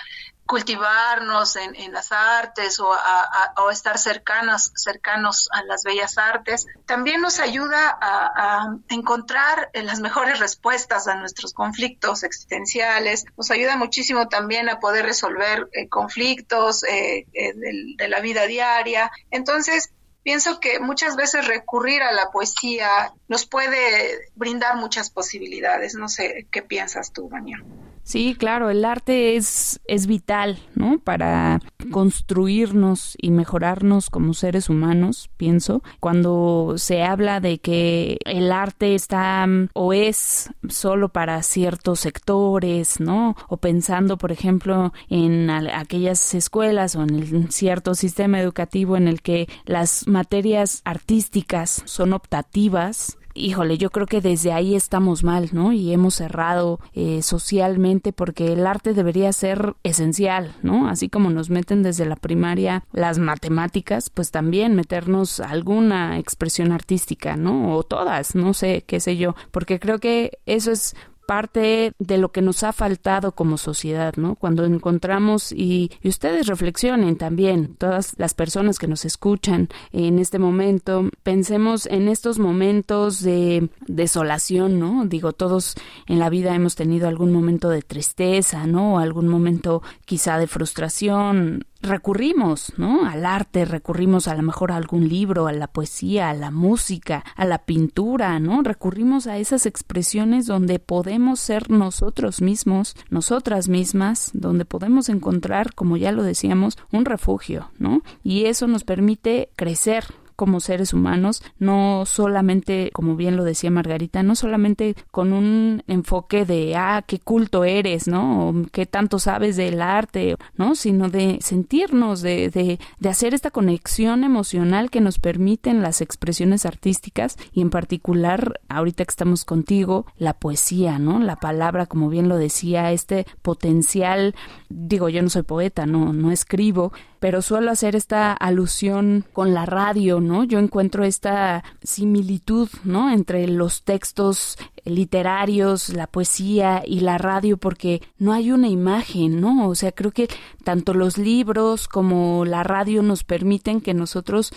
cultivarnos 0.47 1.57
en, 1.57 1.75
en 1.75 1.93
las 1.93 2.13
artes 2.13 2.79
o 2.79 2.93
a, 2.93 3.55
o 3.59 3.71
estar 3.71 3.99
cercanos, 3.99 4.73
cercanos 4.75 5.49
a 5.53 5.63
las 5.65 5.85
bellas 5.85 6.19
artes, 6.19 6.67
también 6.87 7.21
nos 7.21 7.41
ayuda 7.41 7.97
a, 8.01 8.77
encontrar 8.89 9.71
las 9.73 10.01
mejores 10.01 10.39
respuestas 10.39 11.09
a 11.09 11.15
nuestros 11.17 11.53
conflictos 11.55 12.23
existenciales, 12.23 13.25
nos 13.37 13.51
ayuda 13.51 13.77
muchísimo 13.77 14.29
también 14.29 14.69
a 14.69 14.81
poder 14.81 15.07
resolver 15.07 15.69
eh, 15.73 15.89
conflictos 15.89 16.85
eh, 16.85 17.27
eh, 17.33 17.53
de, 17.97 18.09
la 18.09 18.21
vida 18.21 18.47
diaria. 18.47 19.11
Entonces, 19.31 19.91
pienso 20.23 20.61
que 20.61 20.79
muchas 20.79 21.17
veces 21.17 21.47
recurrir 21.47 22.03
a 22.03 22.13
la 22.13 22.31
poesía 22.31 23.13
nos 23.29 23.47
puede 23.47 24.31
brindar 24.35 24.77
muchas 24.77 25.11
posibilidades. 25.11 25.95
No 25.95 26.09
sé, 26.09 26.47
¿qué 26.51 26.63
piensas 26.63 27.13
tú, 27.13 27.29
Mañana? 27.31 27.65
Sí, 28.05 28.37
claro, 28.39 28.69
el 28.69 28.85
arte 28.85 29.35
es, 29.35 29.81
es 29.87 30.07
vital, 30.07 30.59
¿no? 30.75 30.99
Para 30.99 31.61
construirnos 31.91 33.17
y 33.19 33.31
mejorarnos 33.31 34.11
como 34.11 34.35
seres 34.35 34.69
humanos, 34.69 35.31
pienso. 35.39 35.83
Cuando 36.01 36.75
se 36.77 37.03
habla 37.03 37.41
de 37.41 37.59
que 37.59 38.19
el 38.27 38.53
arte 38.53 38.95
está 38.95 39.47
o 39.73 39.95
es 39.95 40.51
solo 40.69 41.09
para 41.09 41.43
ciertos 41.43 42.01
sectores, 42.01 43.01
¿no? 43.01 43.37
O 43.49 43.57
pensando, 43.57 44.19
por 44.19 44.33
ejemplo, 44.33 44.93
en 45.09 45.49
aquellas 45.49 46.35
escuelas 46.35 46.97
o 46.97 47.03
en 47.03 47.15
el 47.15 47.51
cierto 47.53 47.95
sistema 47.95 48.39
educativo 48.39 48.99
en 48.99 49.09
el 49.09 49.23
que 49.23 49.49
las 49.65 50.07
materias 50.07 50.83
artísticas 50.85 51.83
son 51.87 52.13
optativas, 52.13 53.17
híjole, 53.35 53.79
yo 53.79 53.91
creo 53.91 54.07
que 54.07 54.21
desde 54.21 54.53
ahí 54.53 54.75
estamos 54.75 55.25
mal, 55.25 55.51
¿no? 55.53 55.73
Y 55.73 55.93
hemos 55.93 56.15
cerrado 56.15 56.81
eh, 56.93 57.21
socialmente 57.23 58.13
porque 58.13 58.53
el 58.53 58.67
arte 58.67 58.95
debería 58.95 59.33
ser 59.33 59.75
esencial, 59.83 60.55
¿no? 60.63 60.89
Así 60.89 61.09
como 61.09 61.31
nos 61.31 61.51
meten 61.51 61.83
desde 61.83 62.07
la 62.07 62.17
primaria 62.17 62.85
las 62.93 63.19
matemáticas, 63.19 64.11
pues 64.11 64.31
también 64.31 64.75
meternos 64.75 65.41
alguna 65.41 66.19
expresión 66.19 66.73
artística, 66.73 67.37
¿no? 67.37 67.77
O 67.77 67.83
todas, 67.83 68.35
no 68.35 68.55
sé, 68.55 68.85
qué 68.87 69.01
sé 69.01 69.17
yo, 69.17 69.35
porque 69.51 69.79
creo 69.79 69.99
que 69.99 70.39
eso 70.47 70.71
es 70.71 70.95
parte 71.27 71.93
de 71.99 72.19
lo 72.19 72.31
que 72.31 72.43
nos 72.43 72.63
ha 72.63 72.73
faltado 72.73 73.33
como 73.33 73.59
sociedad, 73.59 74.15
¿no? 74.17 74.35
Cuando 74.35 74.65
encontramos 74.65 75.53
y, 75.53 75.91
ustedes 76.05 76.47
reflexionen 76.47 77.17
también, 77.17 77.75
todas 77.77 78.15
las 78.19 78.35
personas 78.35 78.79
que 78.79 78.87
nos 78.87 79.05
escuchan 79.05 79.69
en 79.93 80.19
este 80.19 80.39
momento, 80.39 81.11
pensemos 81.23 81.87
en 81.87 82.09
estos 82.09 82.39
momentos 82.39 83.23
de 83.23 83.69
desolación, 83.87 84.79
¿no? 84.79 85.07
Digo, 85.07 85.33
todos 85.33 85.75
en 86.07 86.19
la 86.19 86.31
vida 86.31 86.55
hemos 86.55 86.77
tenido 86.77 87.09
algún 87.09 87.33
momento 87.33 87.69
de 87.71 87.83
tristeza, 87.83 88.67
¿no? 88.67 88.99
Algún 88.99 89.29
momento 89.29 89.83
quizá 90.05 90.39
de 90.39 90.47
frustración, 90.47 91.65
recurrimos, 91.85 92.73
¿no? 92.77 93.07
Al 93.07 93.25
arte, 93.25 93.65
recurrimos 93.65 94.29
a 94.29 94.35
lo 94.35 94.43
mejor 94.43 94.73
a 94.73 94.77
algún 94.77 95.09
libro, 95.09 95.47
a 95.47 95.53
la 95.53 95.69
poesía, 95.69 96.31
a 96.31 96.35
la 96.35 96.51
música, 96.51 97.25
a 97.37 97.45
la 97.45 97.59
pintura, 97.59 98.39
¿no? 98.41 98.63
Recurrimos 98.63 99.27
a 99.27 99.39
esas 99.39 99.67
expresiones 99.67 100.47
donde 100.47 100.79
podemos 100.79 101.41
ser 101.41 101.71
nosotros 101.71 102.43
mismos, 102.43 102.97
nosotras 103.11 103.69
mismas, 103.69 104.31
donde 104.35 104.65
podemos 104.65 105.09
encontrar, 105.09 105.75
como 105.75 105.97
ya 105.97 106.13
lo 106.13 106.23
decíamos, 106.23 106.79
un 106.91 107.05
refugio, 107.05 107.71
¿no? 107.79 108.03
Y 108.23 108.47
eso 108.47 108.67
nos 108.67 108.85
permite 108.85 109.51
crecer 109.57 110.05
como 110.37 110.61
seres 110.61 110.93
humanos, 110.93 111.43
no 111.59 112.05
solamente, 112.07 112.91
como 112.93 113.17
bien 113.17 113.37
lo 113.37 113.45
decía 113.45 113.71
Margarita, 113.71 114.23
no 114.23 114.35
solamente 114.35 114.95
con 115.11 115.33
un 115.33 115.83
enfoque 115.87 116.45
de, 116.45 116.77
ah, 116.77 117.03
qué 117.07 117.19
culto 117.19 117.65
eres, 117.65 118.09
¿no? 118.09 118.49
O 118.49 118.55
qué 118.73 118.87
tanto 118.87 119.19
sabes 119.19 119.57
del 119.57 119.81
arte, 119.81 120.37
¿no? 120.57 120.75
Sino 120.75 121.09
de 121.09 121.39
sentirnos, 121.41 122.23
de, 122.23 122.51
de, 122.51 122.79
de 122.99 123.09
hacer 123.09 123.35
esta 123.35 123.51
conexión 123.51 124.25
emocional 124.25 124.91
que 124.91 125.01
nos 125.01 125.19
permiten 125.19 125.83
las 125.83 126.01
expresiones 126.01 126.67
artísticas 126.67 127.37
y 127.53 127.61
en 127.61 127.71
particular, 127.71 128.61
ahorita 128.69 129.05
que 129.05 129.11
estamos 129.11 129.45
contigo, 129.45 130.07
la 130.17 130.35
poesía, 130.35 130.99
¿no? 130.99 131.21
La 131.21 131.37
palabra, 131.37 131.87
como 131.87 132.09
bien 132.09 132.29
lo 132.29 132.37
decía, 132.37 132.93
este 132.93 133.27
potencial, 133.43 134.35
digo, 134.69 135.09
yo 135.09 135.23
no 135.23 135.31
soy 135.31 135.43
poeta, 135.43 135.87
no, 135.87 136.13
no 136.13 136.31
escribo, 136.31 136.93
pero 137.25 137.41
suelo 137.41 137.71
hacer 137.71 137.97
esta 137.97 138.35
alusión 138.35 139.25
con 139.33 139.55
la 139.55 139.65
radio, 139.65 140.21
¿no? 140.21 140.45
Yo 140.45 140.59
encuentro 140.59 141.05
esta 141.05 141.65
similitud, 141.83 142.69
¿no? 142.85 143.11
Entre 143.11 143.49
los 143.49 143.83
textos 143.83 144.59
literarios, 144.85 145.89
la 145.89 146.07
poesía 146.07 146.83
y 146.87 147.01
la 147.01 147.17
radio 147.17 147.57
porque 147.57 148.03
no 148.19 148.35
hay 148.35 148.53
una 148.53 148.69
imagen, 148.69 149.41
¿no? 149.41 149.71
O 149.71 149.75
sea, 149.75 149.91
creo 149.91 150.11
que 150.11 150.29
tanto 150.65 150.93
los 150.93 151.17
libros 151.17 151.89
como 151.89 152.45
la 152.45 152.63
radio 152.63 153.03
nos 153.03 153.25
permiten 153.25 153.81
que 153.81 153.95
nosotros 153.95 154.53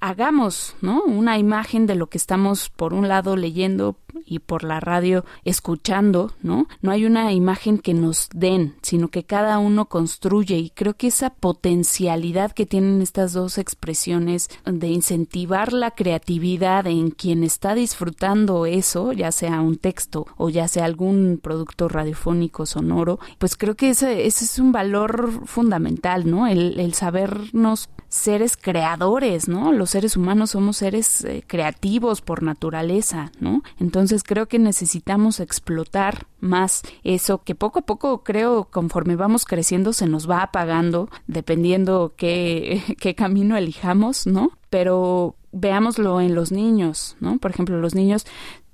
hagamos, 0.00 0.76
¿no? 0.80 1.02
Una 1.04 1.38
imagen 1.38 1.86
de 1.86 1.94
lo 1.94 2.08
que 2.08 2.18
estamos 2.18 2.70
por 2.70 2.94
un 2.94 3.08
lado 3.08 3.36
leyendo 3.36 3.96
y 4.24 4.40
por 4.40 4.64
la 4.64 4.80
radio 4.80 5.24
escuchando, 5.44 6.32
¿no? 6.42 6.66
No 6.82 6.90
hay 6.90 7.04
una 7.04 7.32
imagen 7.32 7.78
que 7.78 7.94
nos 7.94 8.28
den, 8.34 8.74
sino 8.82 9.08
que 9.08 9.24
cada 9.24 9.58
uno 9.58 9.86
construye 9.86 10.56
y 10.56 10.70
creo 10.70 10.94
que 10.94 11.08
esa 11.08 11.30
potencialidad 11.30 12.52
que 12.52 12.66
tienen 12.66 13.02
estas 13.02 13.32
dos 13.32 13.58
expresiones 13.58 14.48
de 14.64 14.88
incentivar 14.88 15.72
la 15.72 15.92
creatividad 15.92 16.86
en 16.86 17.10
quien 17.10 17.42
está 17.42 17.74
disfrutando 17.74 18.66
eso, 18.66 19.12
ya 19.12 19.32
sea 19.32 19.60
un 19.60 19.76
texto 19.76 20.26
o 20.36 20.50
ya 20.50 20.68
sea 20.68 20.84
algún 20.84 21.40
producto 21.42 21.88
radiofónico 21.88 22.66
sonoro, 22.66 23.18
pues 23.38 23.56
creo 23.56 23.74
que 23.74 23.90
ese, 23.90 24.26
ese 24.26 24.44
es 24.44 24.58
un 24.58 24.72
valor 24.72 25.46
fundamental, 25.46 26.28
¿no? 26.30 26.46
El, 26.46 26.78
el 26.78 26.94
sabernos 26.94 27.88
seres 28.08 28.56
creadores, 28.56 29.48
¿no? 29.48 29.72
Los 29.72 29.90
seres 29.90 30.16
humanos 30.16 30.50
somos 30.50 30.78
seres 30.78 31.24
eh, 31.24 31.44
creativos 31.46 32.20
por 32.20 32.42
naturaleza, 32.42 33.30
¿no? 33.38 33.62
Entonces 33.78 34.22
creo 34.22 34.46
que 34.46 34.58
necesitamos 34.58 35.40
explotar 35.40 36.26
más 36.40 36.82
eso 37.04 37.42
que 37.42 37.54
poco 37.54 37.80
a 37.80 37.82
poco 37.82 38.22
creo 38.22 38.64
conforme 38.64 39.16
vamos 39.16 39.44
creciendo 39.44 39.92
se 39.92 40.06
nos 40.06 40.30
va 40.30 40.42
apagando 40.42 41.10
dependiendo 41.26 42.14
qué, 42.16 42.82
qué 43.00 43.14
camino 43.14 43.56
elijamos, 43.56 44.26
¿no? 44.26 44.52
Pero 44.70 45.36
veámoslo 45.52 46.20
en 46.20 46.34
los 46.34 46.52
niños, 46.52 47.16
¿no? 47.20 47.38
Por 47.38 47.50
ejemplo, 47.50 47.78
los 47.78 47.94
niños 47.94 48.26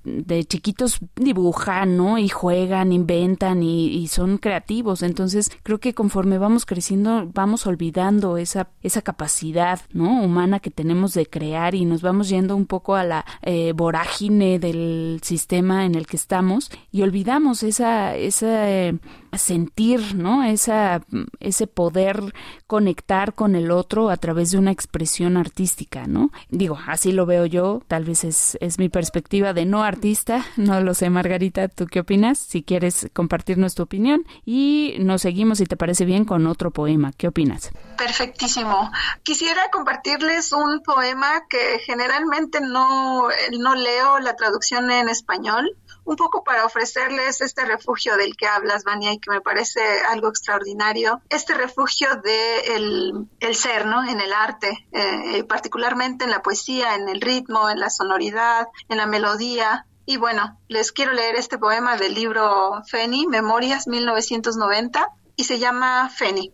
de 0.05 0.45
chiquitos 0.45 1.01
dibujan, 1.17 1.97
¿no? 1.97 2.19
Y 2.19 2.29
juegan, 2.29 2.93
inventan 2.93 3.63
y, 3.63 4.07
son 4.09 4.39
creativos. 4.39 5.03
Entonces, 5.03 5.51
creo 5.63 5.81
que 5.81 5.95
conforme 5.95 6.39
vamos 6.39 6.67
creciendo, 6.67 7.29
vamos 7.33 7.67
olvidando 7.67 8.37
esa, 8.37 8.69
esa 8.83 9.03
capacidad, 9.03 9.81
¿no? 9.93 10.23
Humana 10.23 10.61
que 10.61 10.71
tenemos 10.71 11.15
de 11.15 11.27
crear 11.27 11.75
y 11.75 11.85
nos 11.85 12.03
vamos 12.03 12.29
yendo 12.29 12.55
un 12.55 12.67
poco 12.67 12.95
a 12.95 13.05
la 13.05 13.25
eh, 13.43 13.73
vorágine 13.75 14.59
del 14.59 15.21
sistema 15.23 15.87
en 15.87 15.95
el 15.95 16.07
que 16.07 16.17
estamos 16.17 16.71
y 16.93 17.03
olvidamos 17.03 17.63
esa, 17.63 18.15
esa 18.17 18.71
eh, 18.71 18.99
sentir, 19.39 20.15
¿no? 20.15 20.45
Esa, 20.45 21.03
ese 21.41 21.67
poder 21.67 22.35
conectar 22.67 23.35
con 23.35 23.55
el 23.55 23.71
otro 23.71 24.11
a 24.11 24.17
través 24.17 24.51
de 24.51 24.59
una 24.59 24.71
expresión 24.71 25.37
artística, 25.37 26.07
¿no? 26.07 26.31
Digo, 26.49 26.79
así 26.87 27.13
lo 27.13 27.27
veo 27.27 27.47
yo, 27.47 27.83
tal 27.89 28.05
vez 28.05 28.25
es, 28.25 28.59
es 28.61 28.79
mi 28.79 28.89
perspectiva 28.89 29.53
de 29.53 29.65
no 29.65 29.83
artista, 29.85 30.45
no 30.57 30.81
lo 30.81 30.95
sé, 30.95 31.11
Margarita, 31.11 31.69
¿tú 31.69 31.87
qué 31.87 32.01
opinas? 32.01 32.39
Si 32.39 32.63
quieres 32.63 33.09
compartirnos 33.13 33.75
tu 33.75 33.83
opinión 33.83 34.27
y 34.45 34.97
nos 35.01 35.23
seguimos, 35.23 35.59
si 35.59 35.67
te 35.67 35.77
parece 35.77 36.05
bien, 36.05 36.25
con 36.25 36.47
otro 36.47 36.71
poema, 36.71 37.13
¿qué 37.17 37.29
opinas? 37.29 37.71
Perfectísimo. 37.97 38.91
Quisiera 39.23 39.71
compartirles 39.71 40.53
un 40.53 40.83
poema 40.83 41.47
que 41.49 41.79
generalmente 41.85 42.61
no, 42.61 43.29
no 43.59 43.75
leo 43.75 44.19
la 44.21 44.37
traducción 44.37 44.91
en 44.91 45.09
español, 45.09 45.77
un 46.05 46.17
poco 46.17 46.45
para 46.45 46.65
ofrecerles 46.65 47.41
este 47.41 47.65
refugio 47.65 48.17
del 48.17 48.37
que 48.37 48.47
hablas, 48.47 48.85
Vania, 48.85 49.11
que 49.25 49.31
me 49.31 49.41
parece 49.41 49.81
algo 50.09 50.29
extraordinario, 50.29 51.23
este 51.31 51.55
refugio 51.55 52.09
del 52.17 52.23
de 52.23 53.27
el 53.41 53.55
ser, 53.57 53.87
¿no? 53.87 54.05
En 54.05 54.21
el 54.21 54.33
arte, 54.33 54.87
eh, 54.93 55.45
particularmente 55.45 56.25
en 56.25 56.31
la 56.31 56.43
poesía, 56.43 56.95
en 56.95 57.09
el 57.09 57.21
ritmo, 57.21 57.71
en 57.71 57.81
la 57.81 57.91
sonoridad, 57.91 58.67
en 58.89 58.99
la 58.99 59.07
melodía. 59.07 59.87
Y 60.07 60.19
bueno, 60.19 60.61
les 60.69 60.93
quiero 60.93 61.13
leer 61.13 61.37
este 61.37 61.57
poema 61.59 61.97
del 61.97 62.15
libro 62.15 62.83
Feni, 62.87 63.27
Memorias 63.27 63.87
1990, 63.87 65.09
y 65.37 65.45
se 65.45 65.59
llama 65.59 66.11
Feni. 66.11 66.53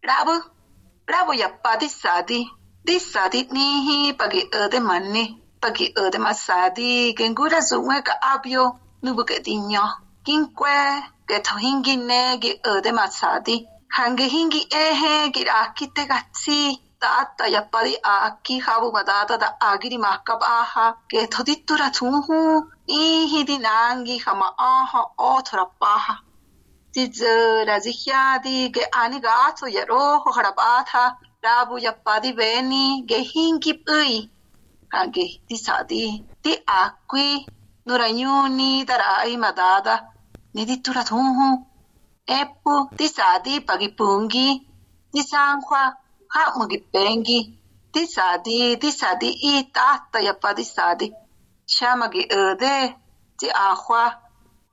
Bravo, 0.00 0.32
bravo 1.06 1.34
ya 1.34 1.60
pa 1.62 1.76
disati, 1.76 2.50
disati 2.82 3.48
nihi 3.52 4.14
pagi 4.14 4.48
ode 4.64 4.80
manni. 4.80 5.42
pagi 5.62 5.94
ode 5.96 6.18
masadi 6.18 7.14
gengura 7.14 7.60
zungwe 7.60 8.02
ka 8.02 8.14
abyo 8.32 8.64
nubu 9.02 9.22
ke 9.24 9.38
kinkuegetho 10.26 11.54
jinguiné 11.64 12.20
gi'yde 12.42 12.90
matsati 12.98 13.56
jange 13.96 14.26
jingui 14.32 14.62
eje 14.84 15.12
girakite 15.34 16.02
gatsi 16.10 16.58
tata 17.02 17.44
yapadi 17.54 17.94
aki 18.16 18.56
jabu 18.64 18.88
batata 18.96 19.36
da 19.42 19.48
agiri 19.70 19.98
maskap 20.04 20.40
aja 20.58 20.86
getho 21.10 21.42
dittura 21.48 21.88
tsuju 21.96 22.40
iji 22.86 23.40
dinangi 23.48 24.16
jama 24.24 24.48
aja 24.72 25.00
otora 25.30 25.66
paja 25.80 26.14
tizera 26.92 27.76
zijiadi 27.84 28.56
ge 28.74 28.84
ani 29.00 29.18
gatso 29.26 29.66
yarojo 29.76 30.30
jarabata 30.36 31.04
rabu 31.44 31.78
yapadi 31.86 32.30
beni 32.38 32.84
ge 33.08 33.18
jingi 33.30 33.72
pui 33.84 34.30
jange 34.92 35.24
tisadi 35.48 36.04
ti 36.42 36.52
akui 36.80 37.28
nurañuni 37.86 38.86
darai 38.88 39.36
madada 39.44 40.11
anche 40.54 40.60
di 40.60 40.60
stati 40.60 40.60
di 40.60 40.60
acqui 40.60 40.60
nuranyuni 40.60 40.60
tarai 40.60 40.60
madada 40.60 40.60
ni 40.60 40.64
di 40.64 40.80
turatunhu 40.80 41.66
epu 42.24 42.88
di 42.94 43.06
stati 43.06 43.60
pagi 43.62 43.92
pungi 43.92 44.66
di 45.10 45.22
sanqua 45.22 45.98
ha 46.26 46.52
mugi 46.56 46.80
pengi 46.80 47.58
di 47.90 48.06
stati 48.06 48.76
di 48.76 48.90
stati 48.90 49.28
i 49.56 49.70
tatta 49.70 50.18
yappa 50.18 50.52
di 50.52 50.64
stati 50.64 51.12
shamagi 51.64 52.26
öde 52.30 52.96
di 53.38 53.48
ahwa 53.50 54.20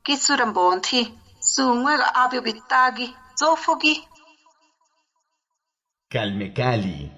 kisurambonti 0.03 1.01
sungwe 1.39 1.97
ga 1.97 2.13
abio 2.13 2.41
bitagi 2.41 3.15
zofogi 3.35 4.07
Calme 6.11 6.53
Cali. 6.53 7.11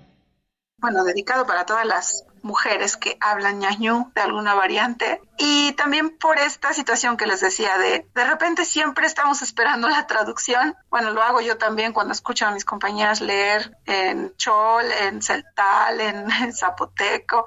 Bueno, 0.77 1.05
dedicado 1.05 1.45
para 1.45 1.65
todas 1.65 1.85
las 1.85 2.25
mujeres 2.43 2.97
que 2.97 3.17
hablan 3.19 3.59
ñañú 3.59 4.11
de 4.15 4.21
alguna 4.21 4.53
variante 4.53 5.21
y 5.37 5.71
también 5.73 6.17
por 6.17 6.37
esta 6.37 6.73
situación 6.73 7.17
que 7.17 7.25
les 7.25 7.41
decía 7.41 7.77
de 7.77 8.07
de 8.13 8.23
repente 8.25 8.65
siempre 8.65 9.07
estamos 9.07 9.41
esperando 9.41 9.89
la 9.89 10.07
traducción. 10.07 10.75
Bueno, 10.89 11.11
lo 11.11 11.21
hago 11.23 11.41
yo 11.41 11.57
también 11.57 11.93
cuando 11.93 12.13
escucho 12.13 12.45
a 12.45 12.51
mis 12.51 12.65
compañeras 12.65 13.21
leer 13.21 13.77
en 13.85 14.35
chol, 14.37 14.85
en 14.91 15.21
celtal, 15.21 15.99
en, 15.99 16.53
zapoteco, 16.53 17.45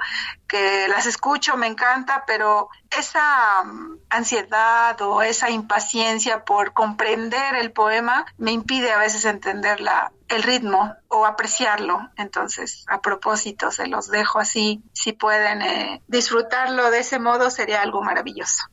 que 0.49 0.89
las 0.89 1.07
escucho, 1.07 1.57
me 1.57 1.67
encanta, 1.67 2.25
pero 2.27 2.69
esa 2.91 3.63
um, 3.63 3.99
ansiedad 4.11 5.01
o 5.03 5.23
esa 5.23 5.51
impaciencia 5.51 6.45
por 6.45 6.73
comprender 6.73 7.57
el 7.57 7.73
poema 7.73 8.27
me 8.39 8.53
impide 8.53 8.93
a 8.93 8.99
veces 8.99 9.25
entender 9.25 9.81
la, 9.81 10.13
el 10.29 10.43
ritmo 10.43 10.97
o 11.09 11.27
apreciarlo. 11.27 12.11
Entonces, 12.17 12.85
a 12.89 13.01
propósito, 13.01 13.71
se 13.71 13.87
los 13.87 14.09
dejo 14.09 14.39
así. 14.39 14.83
Si 14.93 15.13
pueden 15.13 15.63
eh, 15.63 16.03
disfrutarlo 16.09 16.91
de 16.91 17.01
ese 17.01 17.19
modo, 17.19 17.51
sería 17.51 17.83
algo 17.83 18.03
maravilloso. 18.03 18.65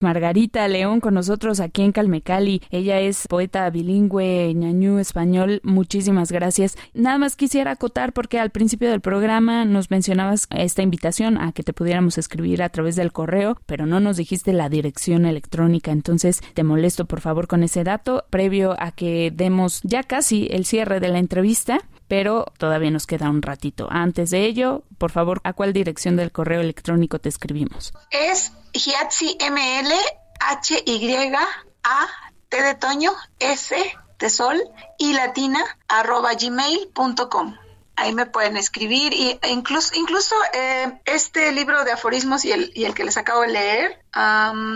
Margarita 0.00 0.68
León 0.68 1.00
con 1.00 1.14
nosotros 1.14 1.58
aquí 1.58 1.80
en 1.80 1.92
Calmecali. 1.92 2.60
Ella 2.70 3.00
es 3.00 3.26
poeta 3.28 3.70
bilingüe 3.70 4.52
ñañú 4.54 4.98
español. 4.98 5.60
Muchísimas 5.64 6.30
gracias. 6.30 6.76
Nada 6.92 7.16
más 7.16 7.34
quisiera 7.34 7.70
acotar 7.70 8.12
porque 8.12 8.38
al 8.38 8.50
principio 8.50 8.90
del 8.90 9.00
programa 9.00 9.64
nos 9.64 9.90
mencionabas 9.90 10.48
esta 10.50 10.82
invitación 10.82 11.38
a 11.38 11.52
que 11.52 11.62
te 11.62 11.72
pudiéramos 11.72 12.18
escribir 12.18 12.62
a 12.62 12.68
través 12.68 12.94
del 12.94 13.10
correo, 13.10 13.56
pero 13.64 13.86
no 13.86 13.98
nos 13.98 14.18
dijiste 14.18 14.52
la 14.52 14.68
dirección 14.68 15.24
electrónica. 15.24 15.92
Entonces 15.92 16.42
te 16.52 16.62
molesto 16.62 17.06
por 17.06 17.22
favor 17.22 17.46
con 17.46 17.62
ese 17.62 17.82
dato 17.82 18.26
previo 18.28 18.76
a 18.78 18.92
que 18.92 19.32
demos 19.34 19.80
ya 19.82 20.02
casi 20.02 20.46
el 20.50 20.66
cierre 20.66 21.00
de 21.00 21.08
la 21.08 21.20
entrevista 21.20 21.78
pero 22.08 22.46
todavía 22.58 22.90
nos 22.90 23.06
queda 23.06 23.30
un 23.30 23.42
ratito. 23.42 23.88
Antes 23.90 24.30
de 24.30 24.44
ello, 24.44 24.84
por 24.98 25.10
favor, 25.10 25.40
¿a 25.44 25.52
cuál 25.52 25.72
dirección 25.72 26.16
del 26.16 26.32
correo 26.32 26.60
electrónico 26.60 27.18
te 27.18 27.28
escribimos? 27.28 27.92
Es 28.10 28.52
ML 29.40 29.92
H 30.40 30.82
Y 30.84 31.32
A 31.82 32.08
T 32.48 32.62
de 32.62 32.74
Toño 32.74 33.12
S 33.40 33.76
de 34.18 34.30
Sol 34.30 34.60
y 34.98 35.12
Latina 35.12 35.60
arroba 35.88 36.34
gmail.com. 36.34 37.56
ahí 37.96 38.14
me 38.14 38.26
pueden 38.26 38.56
escribir 38.56 39.12
y 39.12 39.38
incluso, 39.50 39.94
incluso 39.94 40.34
eh, 40.54 41.00
este 41.06 41.52
libro 41.52 41.84
de 41.84 41.92
aforismos 41.92 42.44
y 42.44 42.52
el, 42.52 42.70
y 42.74 42.84
el 42.84 42.94
que 42.94 43.04
les 43.04 43.16
acabo 43.16 43.42
de 43.42 43.48
leer, 43.48 44.04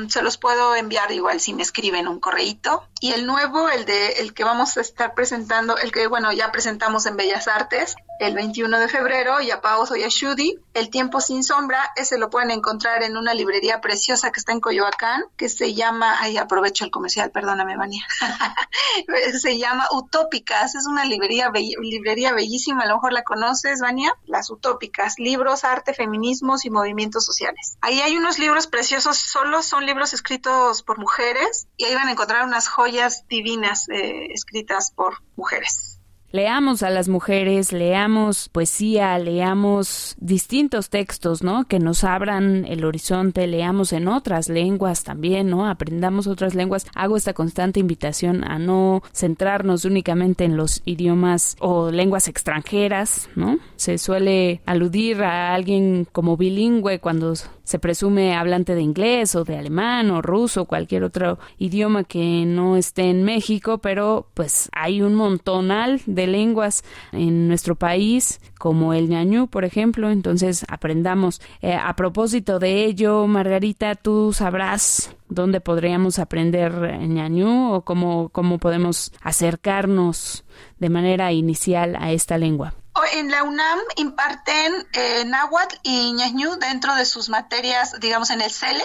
se 0.08 0.22
los 0.22 0.36
puedo 0.36 0.74
enviar 0.74 1.10
igual 1.12 1.40
si 1.40 1.54
me 1.54 1.62
escriben 1.62 2.08
un 2.08 2.20
correíto. 2.20 2.84
Y 3.00 3.12
el 3.12 3.26
nuevo, 3.26 3.68
el 3.70 3.86
de 3.86 4.20
el 4.20 4.34
que 4.34 4.44
vamos 4.44 4.76
a 4.76 4.82
estar 4.82 5.14
presentando, 5.14 5.78
el 5.78 5.92
que 5.92 6.06
bueno 6.06 6.32
ya 6.32 6.52
presentamos 6.52 7.06
en 7.06 7.16
Bellas 7.16 7.48
Artes 7.48 7.96
el 8.20 8.34
21 8.34 8.78
de 8.78 8.88
febrero, 8.88 9.40
y 9.40 9.50
a 9.50 9.62
Pauso 9.62 9.96
y 9.96 10.02
a 10.02 10.08
Shudi, 10.08 10.58
El 10.74 10.90
tiempo 10.90 11.22
sin 11.22 11.42
sombra, 11.42 11.90
ese 11.96 12.18
lo 12.18 12.28
pueden 12.28 12.50
encontrar 12.50 13.02
en 13.02 13.16
una 13.16 13.32
librería 13.32 13.80
preciosa 13.80 14.30
que 14.30 14.40
está 14.40 14.52
en 14.52 14.60
Coyoacán, 14.60 15.24
que 15.38 15.48
se 15.48 15.72
llama, 15.72 16.18
ay 16.20 16.36
aprovecho 16.36 16.84
el 16.84 16.90
comercial, 16.90 17.30
perdóname 17.30 17.78
Vania, 17.78 18.04
se 19.40 19.58
llama 19.58 19.88
Utópicas, 19.92 20.74
es 20.74 20.86
una 20.86 21.06
librería, 21.06 21.50
librería 21.80 22.34
bellísima, 22.34 22.82
a 22.82 22.86
lo 22.88 22.96
mejor 22.96 23.14
la 23.14 23.22
conoces, 23.22 23.80
Vania, 23.80 24.14
Las 24.26 24.50
Utópicas, 24.50 25.14
libros, 25.18 25.64
arte, 25.64 25.94
feminismos 25.94 26.66
y 26.66 26.70
movimientos 26.70 27.24
sociales. 27.24 27.78
Ahí 27.80 28.02
hay 28.02 28.18
unos 28.18 28.38
libros 28.38 28.66
preciosos, 28.66 29.16
solo 29.30 29.62
son 29.62 29.86
libros 29.86 30.12
escritos 30.12 30.82
por 30.82 30.98
mujeres 30.98 31.68
y 31.76 31.84
ahí 31.84 31.94
van 31.94 32.08
a 32.08 32.12
encontrar 32.12 32.44
unas 32.44 32.68
joyas 32.68 33.24
divinas 33.28 33.88
eh, 33.88 34.32
escritas 34.32 34.92
por 34.94 35.22
mujeres. 35.36 35.90
Leamos 36.32 36.84
a 36.84 36.90
las 36.90 37.08
mujeres, 37.08 37.72
leamos 37.72 38.48
poesía, 38.50 39.18
leamos 39.18 40.14
distintos 40.20 40.88
textos, 40.88 41.42
¿no? 41.42 41.64
Que 41.64 41.80
nos 41.80 42.04
abran 42.04 42.66
el 42.66 42.84
horizonte, 42.84 43.48
leamos 43.48 43.92
en 43.92 44.06
otras 44.06 44.48
lenguas 44.48 45.02
también, 45.02 45.50
¿no? 45.50 45.68
Aprendamos 45.68 46.28
otras 46.28 46.54
lenguas. 46.54 46.86
Hago 46.94 47.16
esta 47.16 47.34
constante 47.34 47.80
invitación 47.80 48.44
a 48.44 48.60
no 48.60 49.02
centrarnos 49.12 49.84
únicamente 49.84 50.44
en 50.44 50.56
los 50.56 50.82
idiomas 50.84 51.56
o 51.58 51.90
lenguas 51.90 52.28
extranjeras, 52.28 53.28
¿no? 53.34 53.58
Se 53.74 53.98
suele 53.98 54.62
aludir 54.66 55.24
a 55.24 55.52
alguien 55.52 56.06
como 56.12 56.36
bilingüe 56.36 57.00
cuando 57.00 57.34
se 57.70 57.78
presume 57.78 58.34
hablante 58.34 58.74
de 58.74 58.82
inglés 58.82 59.36
o 59.36 59.44
de 59.44 59.56
alemán 59.56 60.10
o 60.10 60.20
ruso, 60.20 60.64
cualquier 60.64 61.04
otro 61.04 61.38
idioma 61.56 62.02
que 62.02 62.44
no 62.44 62.76
esté 62.76 63.10
en 63.10 63.22
México, 63.22 63.78
pero 63.78 64.26
pues 64.34 64.68
hay 64.72 65.02
un 65.02 65.14
montonal 65.14 66.02
de 66.04 66.26
lenguas 66.26 66.82
en 67.12 67.46
nuestro 67.46 67.76
país, 67.76 68.40
como 68.58 68.92
el 68.92 69.08
ñañú, 69.08 69.46
por 69.46 69.64
ejemplo, 69.64 70.10
entonces 70.10 70.64
aprendamos. 70.68 71.40
Eh, 71.62 71.72
a 71.74 71.94
propósito 71.94 72.58
de 72.58 72.86
ello, 72.86 73.28
Margarita, 73.28 73.94
tú 73.94 74.32
sabrás 74.32 75.14
dónde 75.28 75.60
podríamos 75.60 76.18
aprender 76.18 76.98
ñañú 77.06 77.72
o 77.72 77.82
cómo, 77.82 78.30
cómo 78.30 78.58
podemos 78.58 79.12
acercarnos 79.22 80.42
de 80.80 80.88
manera 80.88 81.30
inicial 81.30 81.94
a 82.00 82.10
esta 82.10 82.36
lengua. 82.36 82.74
En 83.04 83.30
la 83.30 83.42
UNAM 83.42 83.78
imparten 83.96 84.86
eh, 84.92 85.24
náhuatl 85.26 85.76
y 85.82 86.12
ñañú 86.12 86.56
dentro 86.56 86.94
de 86.94 87.04
sus 87.04 87.28
materias, 87.28 87.98
digamos, 88.00 88.30
en 88.30 88.40
el 88.40 88.50
CELE, 88.50 88.84